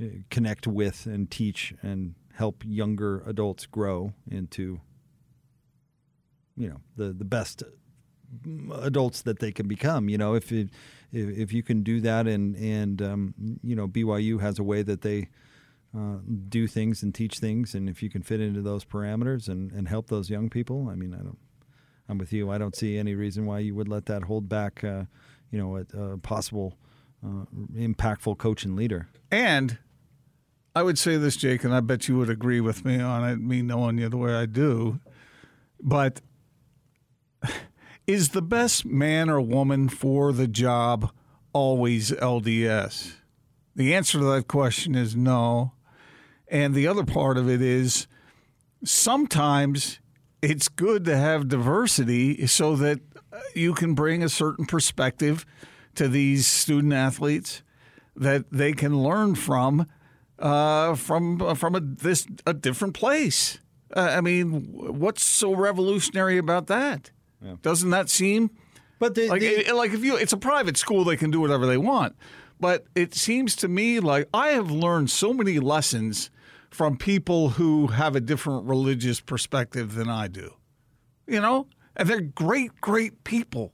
[0.00, 4.80] uh, connect with and teach and help younger adults grow into,
[6.56, 7.62] you know, the the best
[8.82, 10.08] adults that they can become.
[10.08, 10.68] You know, if it,
[11.12, 14.82] if, if you can do that, and and um, you know, BYU has a way
[14.82, 15.28] that they
[15.96, 19.72] uh, do things and teach things, and if you can fit into those parameters and,
[19.72, 21.38] and help those young people, I mean, I don't.
[22.10, 22.50] I'm with you.
[22.50, 25.04] I don't see any reason why you would let that hold back, uh,
[25.52, 26.74] you know, a, a possible
[27.24, 27.44] uh,
[27.76, 29.08] impactful coach and leader.
[29.30, 29.78] And
[30.74, 33.38] I would say this, Jake, and I bet you would agree with me on it,
[33.38, 34.98] me knowing you the way I do.
[35.80, 36.20] But
[38.08, 41.12] is the best man or woman for the job
[41.52, 43.12] always LDS?
[43.76, 45.74] The answer to that question is no.
[46.48, 48.08] And the other part of it is
[48.82, 49.99] sometimes
[50.42, 53.00] it's good to have diversity so that
[53.54, 55.44] you can bring a certain perspective
[55.94, 57.62] to these student athletes
[58.16, 59.86] that they can learn from
[60.38, 63.58] uh, from from a this a different place.
[63.94, 67.10] Uh, I mean, what's so revolutionary about that?
[67.62, 68.50] Doesn't that seem?
[68.98, 71.40] But the, like, the- it- like if you, it's a private school, they can do
[71.40, 72.14] whatever they want.
[72.60, 76.30] But it seems to me like I have learned so many lessons
[76.70, 80.54] from people who have a different religious perspective than I do.
[81.26, 83.72] You know, and they're great, great people,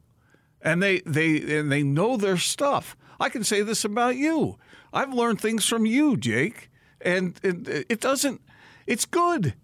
[0.61, 2.96] and they they and they know their stuff.
[3.18, 4.59] I can say this about you.
[4.92, 8.40] I've learned things from you, Jake, and it, it doesn't.
[8.87, 9.54] It's good.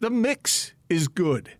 [0.00, 1.52] The mix is good.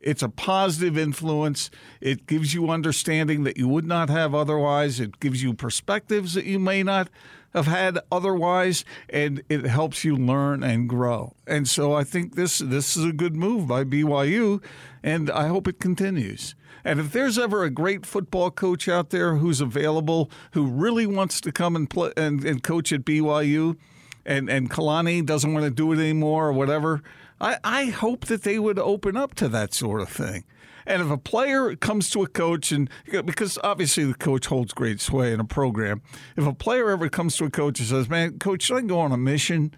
[0.00, 1.70] It's a positive influence.
[2.00, 5.00] It gives you understanding that you would not have otherwise.
[5.00, 7.08] It gives you perspectives that you may not
[7.54, 11.34] have had otherwise, and it helps you learn and grow.
[11.46, 14.62] And so I think this this is a good move by BYU,
[15.02, 16.54] and I hope it continues.
[16.84, 21.40] And if there's ever a great football coach out there who's available, who really wants
[21.40, 23.76] to come and play and, and coach at BYU,
[24.24, 27.02] and and Kalani doesn't want to do it anymore or whatever,
[27.40, 30.44] I, I hope that they would open up to that sort of thing.
[30.86, 32.88] And if a player comes to a coach, and
[33.24, 36.02] because obviously the coach holds great sway in a program,
[36.36, 39.00] if a player ever comes to a coach and says, "Man, coach, should I go
[39.00, 39.74] on a mission?"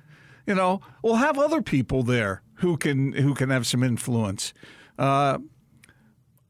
[0.46, 4.52] You know, we'll have other people there who can who can have some influence.
[4.98, 5.38] Uh,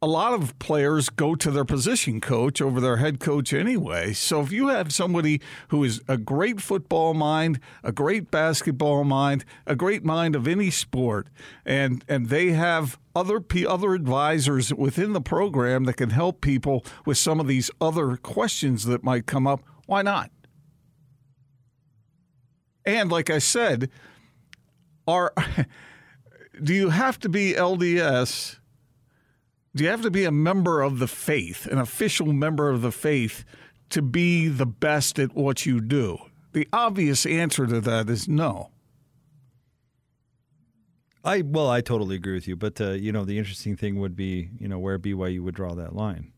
[0.01, 4.13] a lot of players go to their position coach over their head coach anyway.
[4.13, 9.45] So if you have somebody who is a great football mind, a great basketball mind,
[9.67, 11.29] a great mind of any sport,
[11.65, 17.19] and and they have other other advisors within the program that can help people with
[17.19, 20.31] some of these other questions that might come up, why not?
[22.85, 23.91] And like I said,
[25.09, 25.33] are
[26.63, 28.58] do you have to be LDS?
[29.79, 32.91] Do you have to be a member of the faith, an official member of the
[32.91, 33.45] faith,
[33.91, 36.19] to be the best at what you do?
[36.53, 38.71] The obvious answer to that is no.
[41.23, 42.57] I well, I totally agree with you.
[42.57, 45.77] But uh, you know, the interesting thing would be, you know, where BYU would draw
[45.77, 46.33] that line.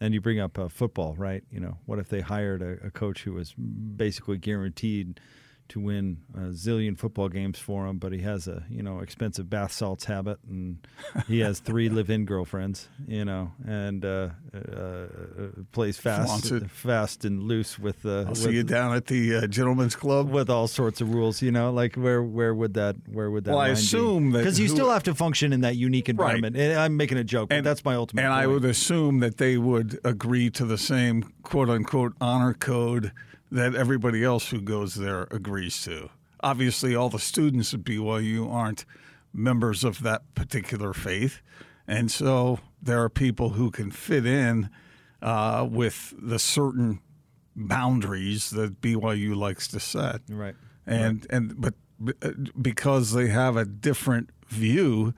[0.00, 1.44] And you bring up uh, football, right?
[1.50, 5.20] You know, what if they hired a, a coach who was basically guaranteed
[5.68, 9.50] to win a zillion football games for him, but he has a you know expensive
[9.50, 10.86] bath salts habit, and
[11.26, 15.06] he has three live-in girlfriends, you know, and uh, uh, uh,
[15.72, 19.46] plays fast, fast and loose with uh, I'll with, see you down at the uh,
[19.46, 20.30] gentleman's club.
[20.30, 23.50] with all sorts of rules, you know, like where where would that where would that?
[23.50, 26.56] Well, I assume that because you still have to function in that unique environment.
[26.56, 28.22] And I'm making a joke, but that's my ultimate.
[28.22, 33.12] And I would assume that they would agree to the same quote unquote honor code
[33.50, 36.10] that everybody else who goes there agrees to.
[36.40, 38.84] Obviously, all the students at BYU aren't
[39.32, 41.42] members of that particular faith.
[41.86, 44.70] And so there are people who can fit in
[45.22, 47.00] uh, with the certain
[47.56, 50.54] boundaries that BYU likes to set right.
[50.86, 52.30] and and but b- uh,
[52.60, 55.12] because they have a different view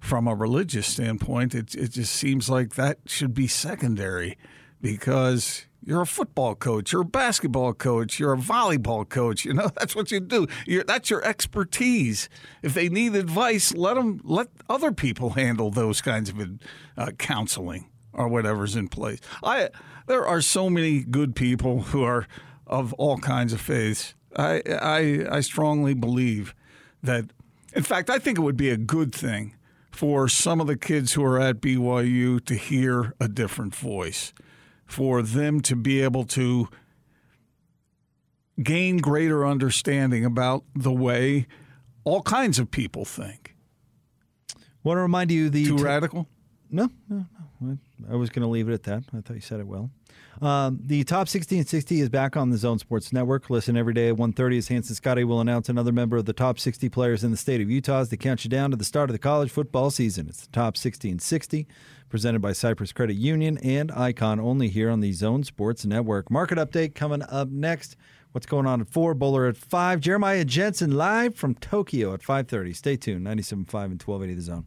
[0.00, 4.38] from a religious standpoint, it it just seems like that should be secondary
[4.80, 9.44] because you're a football coach, you're a basketball coach, you're a volleyball coach.
[9.44, 10.46] You know that's what you do.
[10.66, 12.28] You're, that's your expertise.
[12.62, 16.40] If they need advice, let them let other people handle those kinds of
[16.96, 19.20] uh, counseling or whatever's in place.
[19.42, 19.70] I
[20.06, 22.26] there are so many good people who are
[22.66, 24.14] of all kinds of faiths.
[24.36, 26.54] I I I strongly believe
[27.02, 27.26] that.
[27.74, 29.54] In fact, I think it would be a good thing
[29.90, 34.32] for some of the kids who are at BYU to hear a different voice,
[34.92, 36.68] for them to be able to
[38.62, 41.46] gain greater understanding about the way
[42.04, 43.56] all kinds of people think.
[44.84, 46.28] Want to remind you the Too t- radical?
[46.74, 47.26] No, no,
[47.60, 47.78] no.
[48.10, 49.04] I was going to leave it at that.
[49.14, 49.90] I thought you said it well.
[50.40, 53.50] Um, the top 60 and 60 is back on the Zone Sports Network.
[53.50, 56.32] Listen every day at 1.30 as Hans and Scotty will announce another member of the
[56.32, 58.84] top 60 players in the state of Utah as they count you down to the
[58.86, 60.28] start of the college football season.
[60.28, 61.68] It's the top 60 and 60,
[62.08, 66.30] presented by Cypress Credit Union and Icon, only here on the Zone Sports Network.
[66.30, 67.96] Market update coming up next.
[68.32, 69.12] What's going on at 4?
[69.12, 70.00] Bowler at 5.
[70.00, 72.74] Jeremiah Jensen live from Tokyo at 5.30.
[72.74, 73.26] Stay tuned.
[73.26, 74.66] 97.5 and 1280 The Zone.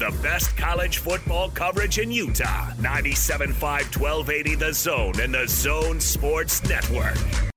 [0.00, 2.70] the best college football coverage in Utah.
[2.78, 3.52] 97.5
[4.00, 7.49] 1280 The Zone and the Zone Sports Network.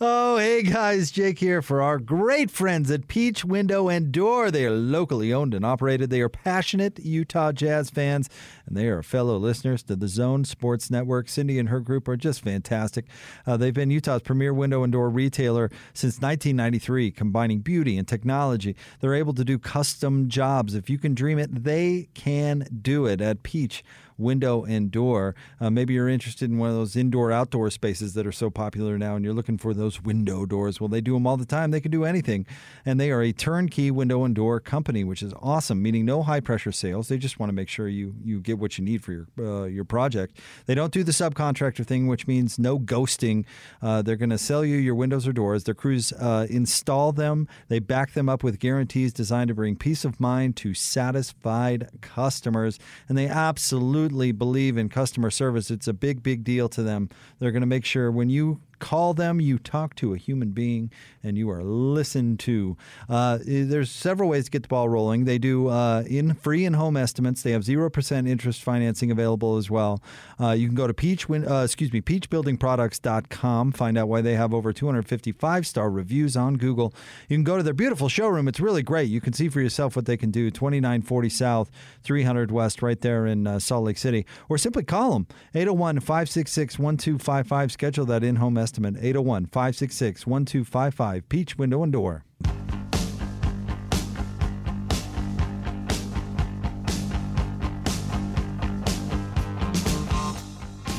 [0.00, 4.50] Oh, hey guys, Jake here for our great friends at Peach Window and Door.
[4.50, 6.08] They are locally owned and operated.
[6.08, 8.30] They are passionate Utah Jazz fans,
[8.66, 11.28] and they are fellow listeners to the Zone Sports Network.
[11.28, 13.04] Cindy and her group are just fantastic.
[13.46, 18.74] Uh, they've been Utah's premier window and door retailer since 1993, combining beauty and technology.
[19.00, 20.74] They're able to do custom jobs.
[20.74, 23.84] If you can dream it, they can do it at Peach
[24.18, 25.34] window and door.
[25.60, 28.98] Uh, maybe you're interested in one of those indoor outdoor spaces that are so popular
[28.98, 30.80] now and you're looking for those window doors.
[30.80, 31.70] Well, they do them all the time.
[31.70, 32.46] They can do anything.
[32.84, 36.40] And they are a turnkey window and door company, which is awesome, meaning no high
[36.40, 37.08] pressure sales.
[37.08, 39.64] They just want to make sure you, you get what you need for your, uh,
[39.64, 40.38] your project.
[40.66, 43.44] They don't do the subcontractor thing, which means no ghosting.
[43.80, 45.64] Uh, they're going to sell you your windows or doors.
[45.64, 50.04] Their crews uh, install them, they back them up with guarantees designed to bring peace
[50.04, 52.78] of mind to satisfied customers.
[53.08, 54.01] And they absolutely
[54.32, 55.70] believe in customer service.
[55.70, 57.08] It's a big, big deal to them.
[57.38, 60.90] They're going to make sure when you call them, you talk to a human being,
[61.22, 62.76] and you are listened to.
[63.08, 65.24] Uh, there's several ways to get the ball rolling.
[65.24, 67.42] They do uh, in free and home estimates.
[67.42, 70.02] They have zero percent interest financing available as well.
[70.40, 73.70] Uh, you can go to peach, uh, excuse me, peachbuildingproducts.com.
[73.70, 76.92] Find out why they have over 255 star reviews on Google.
[77.28, 78.48] You can go to their beautiful showroom.
[78.48, 79.08] It's really great.
[79.08, 80.50] You can see for yourself what they can do.
[80.50, 81.70] 2940 South,
[82.02, 86.80] 300 West, right there in uh, Salt Lake City, or simply call them 801 566
[86.80, 87.70] 1255.
[87.70, 91.28] Schedule that in home estimate 801 566 1255.
[91.28, 92.24] Peach Window and Door.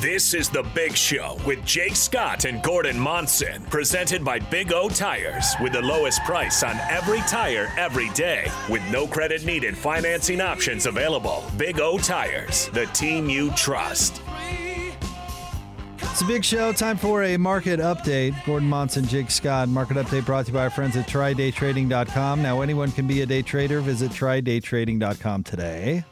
[0.00, 4.88] This is The Big Show with Jake Scott and Gordon Monson, presented by Big O
[4.88, 10.40] Tires, with the lowest price on every tire every day, with no credit needed financing
[10.40, 11.42] options available.
[11.56, 14.23] Big O Tires, the team you trust.
[16.14, 16.72] It's a big show.
[16.72, 18.36] Time for a market update.
[18.46, 19.68] Gordon Monson, Jake Scott.
[19.68, 22.40] Market update brought to you by our friends at trydaytrading.com.
[22.40, 23.80] Now, anyone can be a day trader.
[23.80, 26.04] Visit trydaytrading.com today.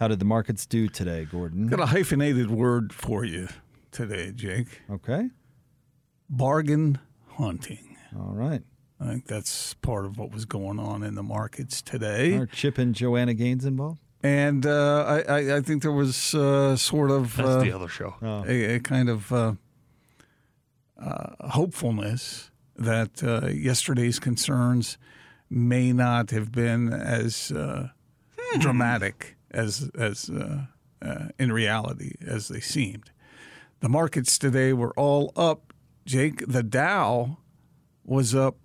[0.00, 1.68] How did the markets do today, Gordon?
[1.68, 3.46] Got a hyphenated word for you
[3.92, 4.82] today, Jake.
[4.90, 5.30] Okay.
[6.28, 6.98] Bargain
[7.36, 7.96] hunting.
[8.18, 8.62] All right.
[8.98, 12.32] I think that's part of what was going on in the markets today.
[12.34, 14.00] Are Chip and Joanna Gaines involved?
[14.22, 17.88] And uh, I, I, I think there was uh, sort of That's uh, the other
[17.88, 18.14] show.
[18.22, 19.54] a, a kind of uh,
[21.00, 24.98] uh, hopefulness that uh, yesterday's concerns
[25.48, 27.88] may not have been as uh,
[28.58, 30.66] dramatic as as uh,
[31.02, 33.10] uh, in reality as they seemed.
[33.80, 35.72] The markets today were all up.
[36.04, 37.38] Jake, the Dow
[38.04, 38.56] was up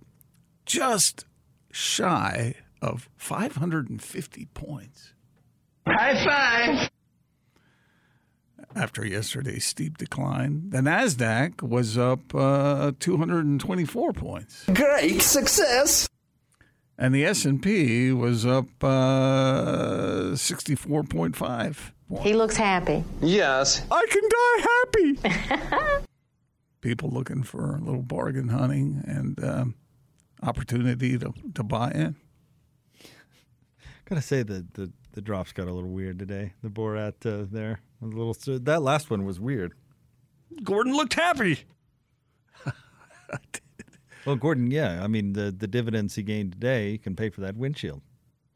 [0.66, 1.26] just
[1.72, 5.14] shy of 550 points.
[5.88, 6.90] High five.
[8.76, 10.70] after yesterday's steep decline.
[10.70, 16.10] The Nasdaq was up uh, 224 points, Great success.
[16.98, 21.80] and the S&P was up uh, 64.5 points.
[22.24, 23.04] He looks happy.
[23.22, 23.82] Yes.
[23.90, 26.06] I can die happy.
[26.82, 29.76] People looking for a little bargain hunting and um,
[30.44, 32.16] opportunity to, to buy in.
[34.08, 36.54] Gotta say the the the drops got a little weird today.
[36.62, 38.36] The Borat uh, there, a little.
[38.60, 39.74] That last one was weird.
[40.64, 41.60] Gordon looked happy.
[44.26, 47.42] Well, Gordon, yeah, I mean the the dividends he gained today he can pay for
[47.42, 48.02] that windshield.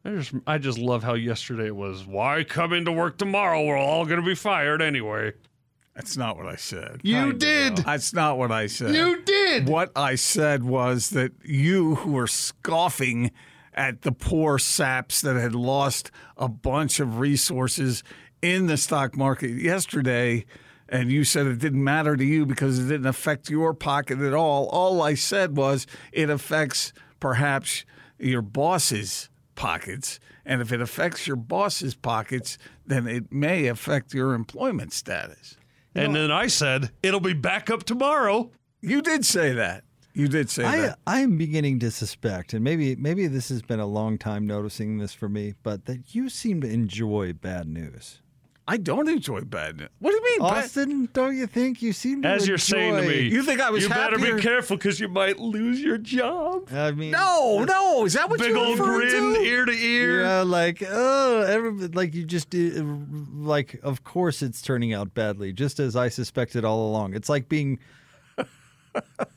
[0.04, 2.06] I just, I just love how yesterday was.
[2.06, 3.64] Why come into work tomorrow?
[3.64, 5.34] We're all going to be fired anyway.
[5.94, 7.02] That's not what I said.
[7.04, 7.78] You did.
[7.78, 8.96] That's not what I said.
[8.96, 9.68] You did.
[9.68, 13.32] What I said was that you who were scoffing
[13.74, 18.04] at the poor saps that had lost a bunch of resources
[18.42, 20.46] in the stock market yesterday,
[20.88, 24.34] and you said it didn't matter to you because it didn't affect your pocket at
[24.34, 24.68] all.
[24.70, 27.86] All I said was it affects perhaps
[28.18, 30.20] your boss's pockets.
[30.46, 35.58] And if it affects your boss's pockets, then it may affect your employment status.
[35.94, 38.52] and then I said, it'll be back up tomorrow.
[38.82, 39.84] You did say that.
[40.20, 41.00] You did say I that.
[41.08, 44.98] I am beginning to suspect, and maybe maybe this has been a long time noticing
[44.98, 48.22] this for me, but that you seem to enjoy bad news.
[48.68, 49.90] I don't enjoy bad news.
[50.00, 50.40] What do you mean?
[50.48, 53.62] bad- Austin, don't you think you seem to As you're saying to me, You think
[53.62, 56.68] I was You better happier- be careful because you might lose your job.
[56.72, 58.06] I mean, No, no.
[58.06, 58.74] Is that what Big you're doing?
[58.78, 59.42] Big old grin, to?
[59.42, 60.22] ear to ear.
[60.22, 62.84] Yeah, like oh, every, like you just uh,
[63.34, 63.80] like.
[63.82, 67.16] Of course, it's turning out badly, just as I suspected all along.
[67.16, 67.80] It's like being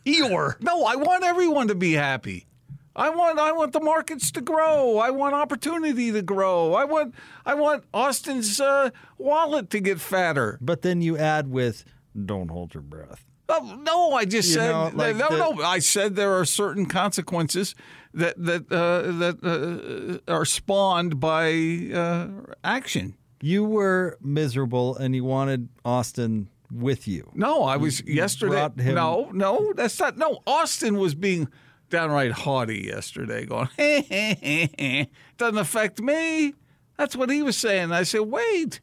[0.07, 0.61] Eeyore.
[0.62, 2.46] No, I want everyone to be happy.
[2.94, 4.98] I want I want the markets to grow.
[4.98, 6.74] I want opportunity to grow.
[6.74, 7.14] I want
[7.46, 10.59] I want Austin's uh, wallet to get fatter.
[10.61, 11.84] But then you add with,
[12.26, 13.24] don't hold your breath.
[13.48, 15.62] Oh, no, I just You said know, like no, the- no.
[15.62, 17.74] I said there are certain consequences
[18.14, 22.28] that that uh, that uh, are spawned by uh,
[22.62, 23.14] action.
[23.40, 27.30] You were miserable and you wanted Austin with you.
[27.34, 28.68] No, I was You yesterday.
[28.82, 30.16] him- No, no, that's not.
[30.16, 31.48] No, Austin was being
[31.90, 33.68] downright haughty yesterday, going,
[35.36, 36.54] doesn't affect me.
[36.96, 37.92] That's what he was saying.
[37.92, 38.80] I said, wait,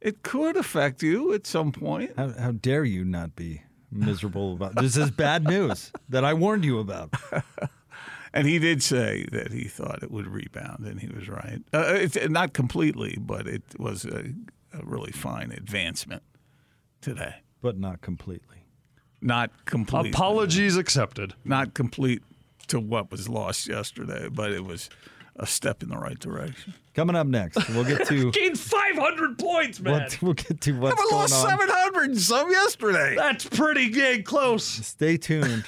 [0.00, 2.12] it could affect you at some point.
[2.16, 4.96] How, how dare you not be miserable about this?
[4.96, 7.14] Is bad news that I warned you about.
[8.32, 11.62] And he did say that he thought it would rebound, and he was right.
[11.74, 14.32] Uh, it's not completely, but it was a,
[14.72, 16.22] a really fine advancement
[17.00, 17.34] today.
[17.62, 18.56] But not completely.
[19.20, 20.14] Not complete.
[20.14, 21.34] Apologies accepted.
[21.44, 22.22] Not complete
[22.68, 24.88] to what was lost yesterday, but it was
[25.36, 26.72] a step in the right direction.
[26.94, 29.92] Coming up next, we'll get to Gained 500 points, man.
[29.92, 31.50] we'll, we'll get to what's I going lost on.
[31.50, 33.14] 700 and some yesterday.
[33.16, 34.64] That's pretty dang close.
[34.64, 35.64] Stay tuned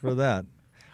[0.00, 0.44] for that.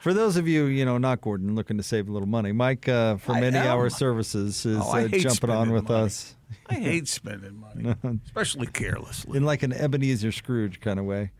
[0.01, 2.89] For those of you, you know, not Gordon, looking to save a little money, Mike
[2.89, 3.59] uh, from I Any.
[3.59, 6.05] Hour Services is Oh, uh, jumping on with money.
[6.07, 6.35] us
[6.69, 7.95] I hate spending money,
[8.27, 9.37] especially carelessly.
[9.37, 11.31] in like an Ebenezer Scrooge kind of way.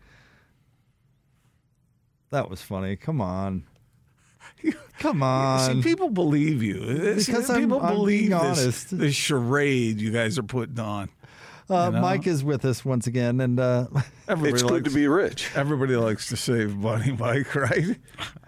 [2.31, 2.95] That was funny.
[2.95, 3.63] Come on.
[4.99, 5.81] Come on.
[5.83, 6.81] See, people believe you.
[6.81, 8.97] It's- Because I'm- people I'm believe being this, honest.
[8.97, 11.09] this charade you guys are putting on.
[11.69, 12.01] Uh, you know?
[12.01, 13.87] Mike is with us once again, and uh,
[14.27, 15.49] Everybody It's good to be rich.
[15.55, 17.97] Everybody likes to save money, Mike, right?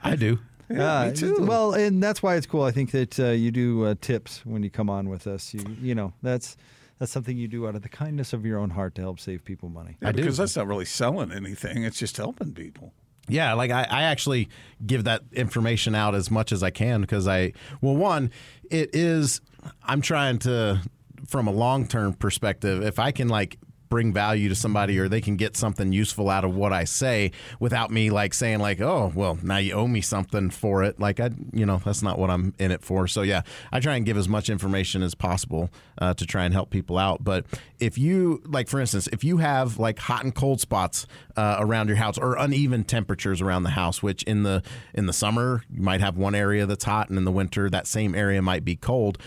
[0.04, 0.40] I do.
[0.70, 1.46] Yeah, me too.
[1.46, 2.64] Well, and that's why it's cool.
[2.64, 5.54] I think that uh, you do uh, tips when you come on with us.
[5.54, 6.58] You, you know, that's
[7.00, 9.44] that's something you do out of the kindness of your own heart to help save
[9.44, 9.98] people money.
[10.02, 11.84] Yeah, because that's not really selling anything.
[11.84, 12.94] It's just helping people.
[13.28, 14.50] Yeah, like I, I actually
[14.86, 18.32] give that information out as much as I can because I, well, one,
[18.70, 19.42] it is,
[19.84, 20.82] I'm trying to,
[21.28, 23.58] from a long term perspective, if I can like
[23.96, 27.32] bring value to somebody or they can get something useful out of what I say
[27.62, 31.00] without me like saying like oh well now you owe me something for it.
[31.00, 33.08] Like I you know that's not what I'm in it for.
[33.08, 36.54] So yeah I try and give as much information as possible uh, to try and
[36.54, 37.24] help people out.
[37.24, 37.46] But
[37.80, 41.88] if you like for instance if you have like hot and cold spots uh, around
[41.88, 44.62] your house or uneven temperatures around the house which in the
[44.94, 47.88] in the summer you might have one area that's hot and in the winter that
[47.88, 49.18] same area might be cold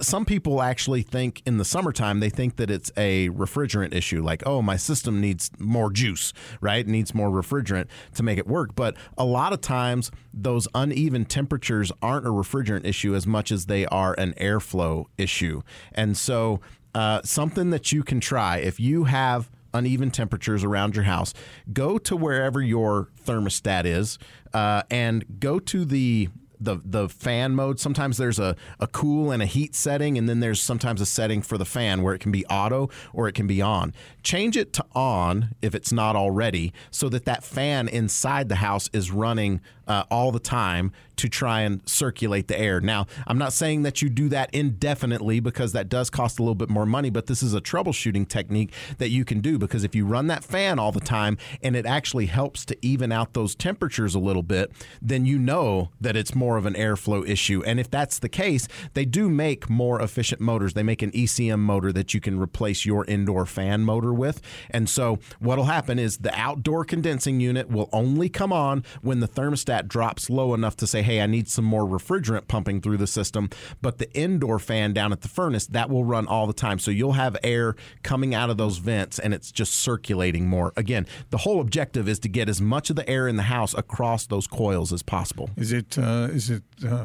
[0.00, 4.42] some people actually think in the summertime they think that it's a refrigerant issue like
[4.46, 6.80] oh my system needs more juice right?
[6.80, 8.74] It needs more refrigerant to make it work.
[8.74, 13.66] But a lot of times those uneven temperatures aren't a refrigerant issue as much as
[13.66, 15.62] they are an airflow issue.
[15.92, 16.60] And so
[16.94, 21.34] uh, something that you can try if you have uneven temperatures around your house,
[21.72, 24.18] go to wherever your thermostat is
[24.54, 26.28] uh, and go to the
[26.60, 27.80] the the fan mode.
[27.80, 31.42] Sometimes there's a, a cool and a heat setting, and then there's sometimes a setting
[31.42, 33.92] for the fan where it can be auto or it can be on.
[34.22, 38.88] Change it to on if it's not already, so that that fan inside the house
[38.92, 42.80] is running uh, all the time to try and circulate the air.
[42.80, 46.54] Now, I'm not saying that you do that indefinitely because that does cost a little
[46.54, 49.94] bit more money, but this is a troubleshooting technique that you can do because if
[49.94, 53.54] you run that fan all the time and it actually helps to even out those
[53.54, 54.70] temperatures a little bit,
[55.00, 57.62] then you know that it's more of an airflow issue.
[57.64, 60.74] And if that's the case, they do make more efficient motors.
[60.74, 64.42] They make an ECM motor that you can replace your indoor fan motor with.
[64.70, 69.28] And so what'll happen is the outdoor condensing unit will only come on when the
[69.28, 73.06] thermostat drops low enough to say, hey, I need some more refrigerant pumping through the
[73.06, 73.50] system.
[73.82, 76.78] But the indoor fan down at the furnace, that will run all the time.
[76.78, 80.72] So you'll have air coming out of those vents and it's just circulating more.
[80.76, 83.74] Again, the whole objective is to get as much of the air in the house
[83.74, 85.50] across those coils as possible.
[85.56, 87.04] Is it uh, is it uh,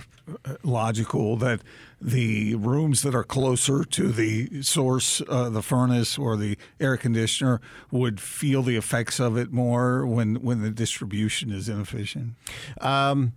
[0.63, 1.61] logical that
[2.01, 7.61] the rooms that are closer to the source, uh, the furnace or the air conditioner,
[7.91, 12.33] would feel the effects of it more when when the distribution is inefficient?
[12.81, 13.33] Um,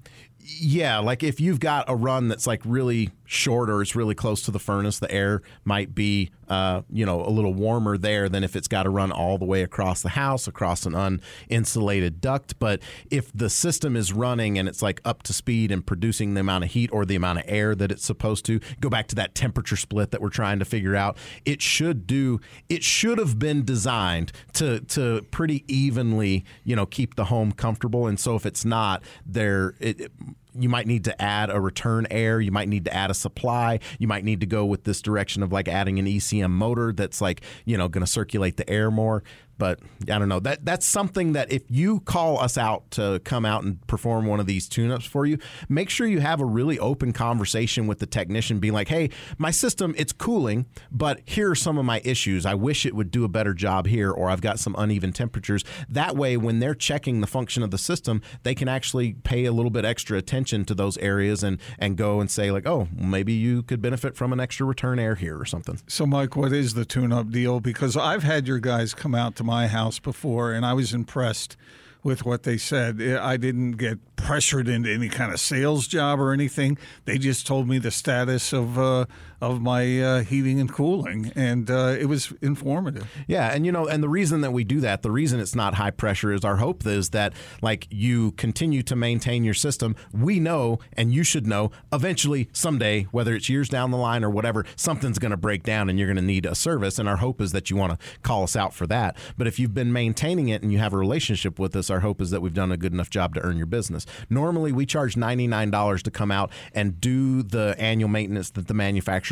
[0.46, 4.42] yeah, like if you've got a run that's like really short or it's really close
[4.42, 8.44] to the furnace, the air might be, uh, you know, a little warmer there than
[8.44, 12.58] if it's got to run all the way across the house, across an uninsulated duct.
[12.58, 12.80] But
[13.10, 16.64] if the system is running and it's like up to speed and producing the amount
[16.64, 19.34] of heat or the amount of air that it's supposed to, go back to that
[19.34, 21.16] temperature split that we're trying to figure out.
[21.44, 22.40] It should do.
[22.68, 28.06] It should have been designed to to pretty evenly, you know, keep the home comfortable.
[28.06, 30.12] And so if it's not, there it,
[30.56, 33.80] you might need to add a return air, you might need to add a supply,
[33.98, 37.20] you might need to go with this direction of like adding an ECM motor that's
[37.20, 39.22] like you know going to circulate the air more.
[39.58, 40.40] But I don't know.
[40.40, 44.40] That that's something that if you call us out to come out and perform one
[44.40, 45.38] of these tune-ups for you,
[45.68, 49.50] make sure you have a really open conversation with the technician being like, "Hey, my
[49.50, 52.44] system it's cooling, but here are some of my issues.
[52.44, 55.64] I wish it would do a better job here or I've got some uneven temperatures."
[55.88, 59.52] That way when they're checking the function of the system, they can actually pay a
[59.52, 63.32] little bit extra attention to those areas and and go and say like, "Oh, maybe
[63.32, 66.74] you could benefit from an extra return air here or something." So Mike, what is
[66.74, 70.66] the tune-up deal because I've had your guys come out to my house before, and
[70.66, 71.56] I was impressed
[72.02, 73.00] with what they said.
[73.00, 76.76] I didn't get pressured into any kind of sales job or anything.
[77.06, 79.06] They just told me the status of uh,
[79.52, 83.10] of my uh, heating and cooling, and uh, it was informative.
[83.26, 85.74] Yeah, and you know, and the reason that we do that, the reason it's not
[85.74, 87.32] high pressure is our hope is that
[87.62, 89.96] like you continue to maintain your system.
[90.12, 94.30] We know, and you should know, eventually someday, whether it's years down the line or
[94.30, 96.98] whatever, something's going to break down, and you're going to need a service.
[96.98, 99.16] And our hope is that you want to call us out for that.
[99.36, 102.20] But if you've been maintaining it and you have a relationship with us, our hope
[102.20, 104.06] is that we've done a good enough job to earn your business.
[104.30, 108.74] Normally, we charge $99 to come out and do the annual maintenance that the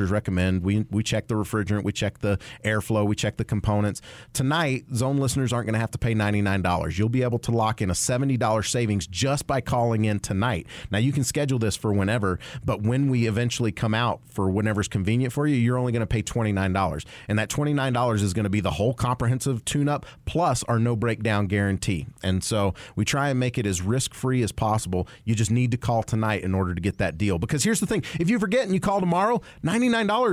[0.03, 0.63] manufacturers recommend.
[0.63, 4.01] We, we check the refrigerant, we check the airflow, we check the components.
[4.33, 6.99] Tonight, zone listeners aren't going to have to pay $99.
[6.99, 10.67] You'll be able to lock in a $70 savings just by calling in tonight.
[10.91, 14.89] Now, you can schedule this for whenever, but when we eventually come out for whenever's
[14.89, 17.05] convenient for you, you're only going to pay $29.
[17.29, 20.97] And that $29 is going to be the whole comprehensive tune up plus our no
[20.97, 22.07] breakdown guarantee.
[22.23, 25.09] And so we try and make it as risk free as possible.
[25.25, 27.39] You just need to call tonight in order to get that deal.
[27.39, 29.82] Because here's the thing if you forget and you call tomorrow, $99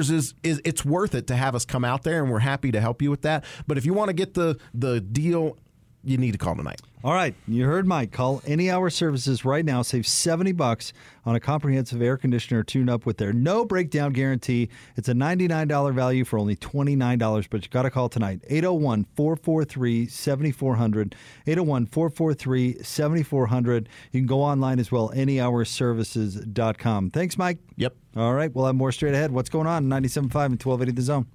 [0.09, 2.79] is, is it's worth it to have us come out there and we're happy to
[2.79, 3.43] help you with that.
[3.67, 5.57] But if you want to get the, the deal,
[6.03, 6.81] you need to call tonight.
[7.01, 8.11] All right, you heard Mike.
[8.11, 9.81] Call Any Hour Services right now.
[9.81, 10.91] Save 70 bucks
[11.25, 14.67] on a comprehensive air conditioner tune up with their no breakdown guarantee.
[14.97, 18.41] It's a $99 value for only $29, but you got to call tonight.
[18.49, 21.15] 801 443 7400.
[21.47, 23.89] 801 443 7400.
[24.11, 27.11] You can go online as well, anyhourservices.com.
[27.11, 27.59] Thanks, Mike.
[27.77, 27.95] Yep.
[28.17, 29.31] All right, we'll have more straight ahead.
[29.31, 29.85] What's going on?
[29.85, 31.27] 97.5 and 1280 The Zone.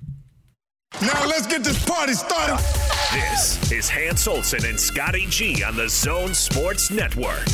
[1.01, 2.63] Now let's get this party started.
[3.15, 7.45] This is Hans Olsen and Scotty G on the Zone Sports Network.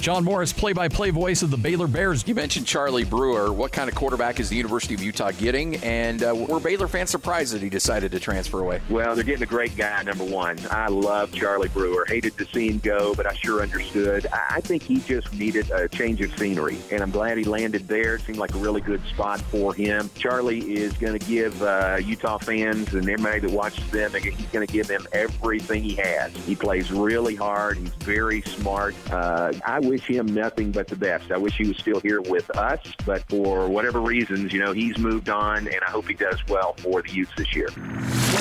[0.00, 2.26] John Morris, play by play voice of the Baylor Bears.
[2.26, 3.52] You mentioned Charlie Brewer.
[3.52, 5.76] What kind of quarterback is the University of Utah getting?
[5.76, 8.80] And uh, were Baylor fans surprised that he decided to transfer away?
[8.88, 10.58] Well, they're getting a great guy, number one.
[10.70, 12.06] I love Charlie Brewer.
[12.08, 14.26] Hated to see him go, but I sure understood.
[14.32, 18.14] I think he just needed a change of scenery, and I'm glad he landed there.
[18.14, 20.08] It seemed like a really good spot for him.
[20.16, 24.66] Charlie is going to give uh, Utah fans and everybody that watches them, he's going
[24.66, 26.34] to give them everything he has.
[26.46, 27.78] He plays really hard.
[27.78, 28.94] He's very smart.
[29.10, 31.30] Uh, I wish him nothing but the best.
[31.30, 34.98] I wish he was still here with us, but for whatever reasons, you know, he's
[34.98, 37.68] moved on, and I hope he does well for the Utes this year.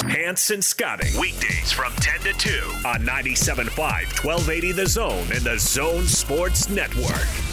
[0.10, 2.50] Hans and Scotty G, weekdays from 10 to 2
[2.86, 7.49] on 97.5, 1280 The Zone and the Zone Sports Network.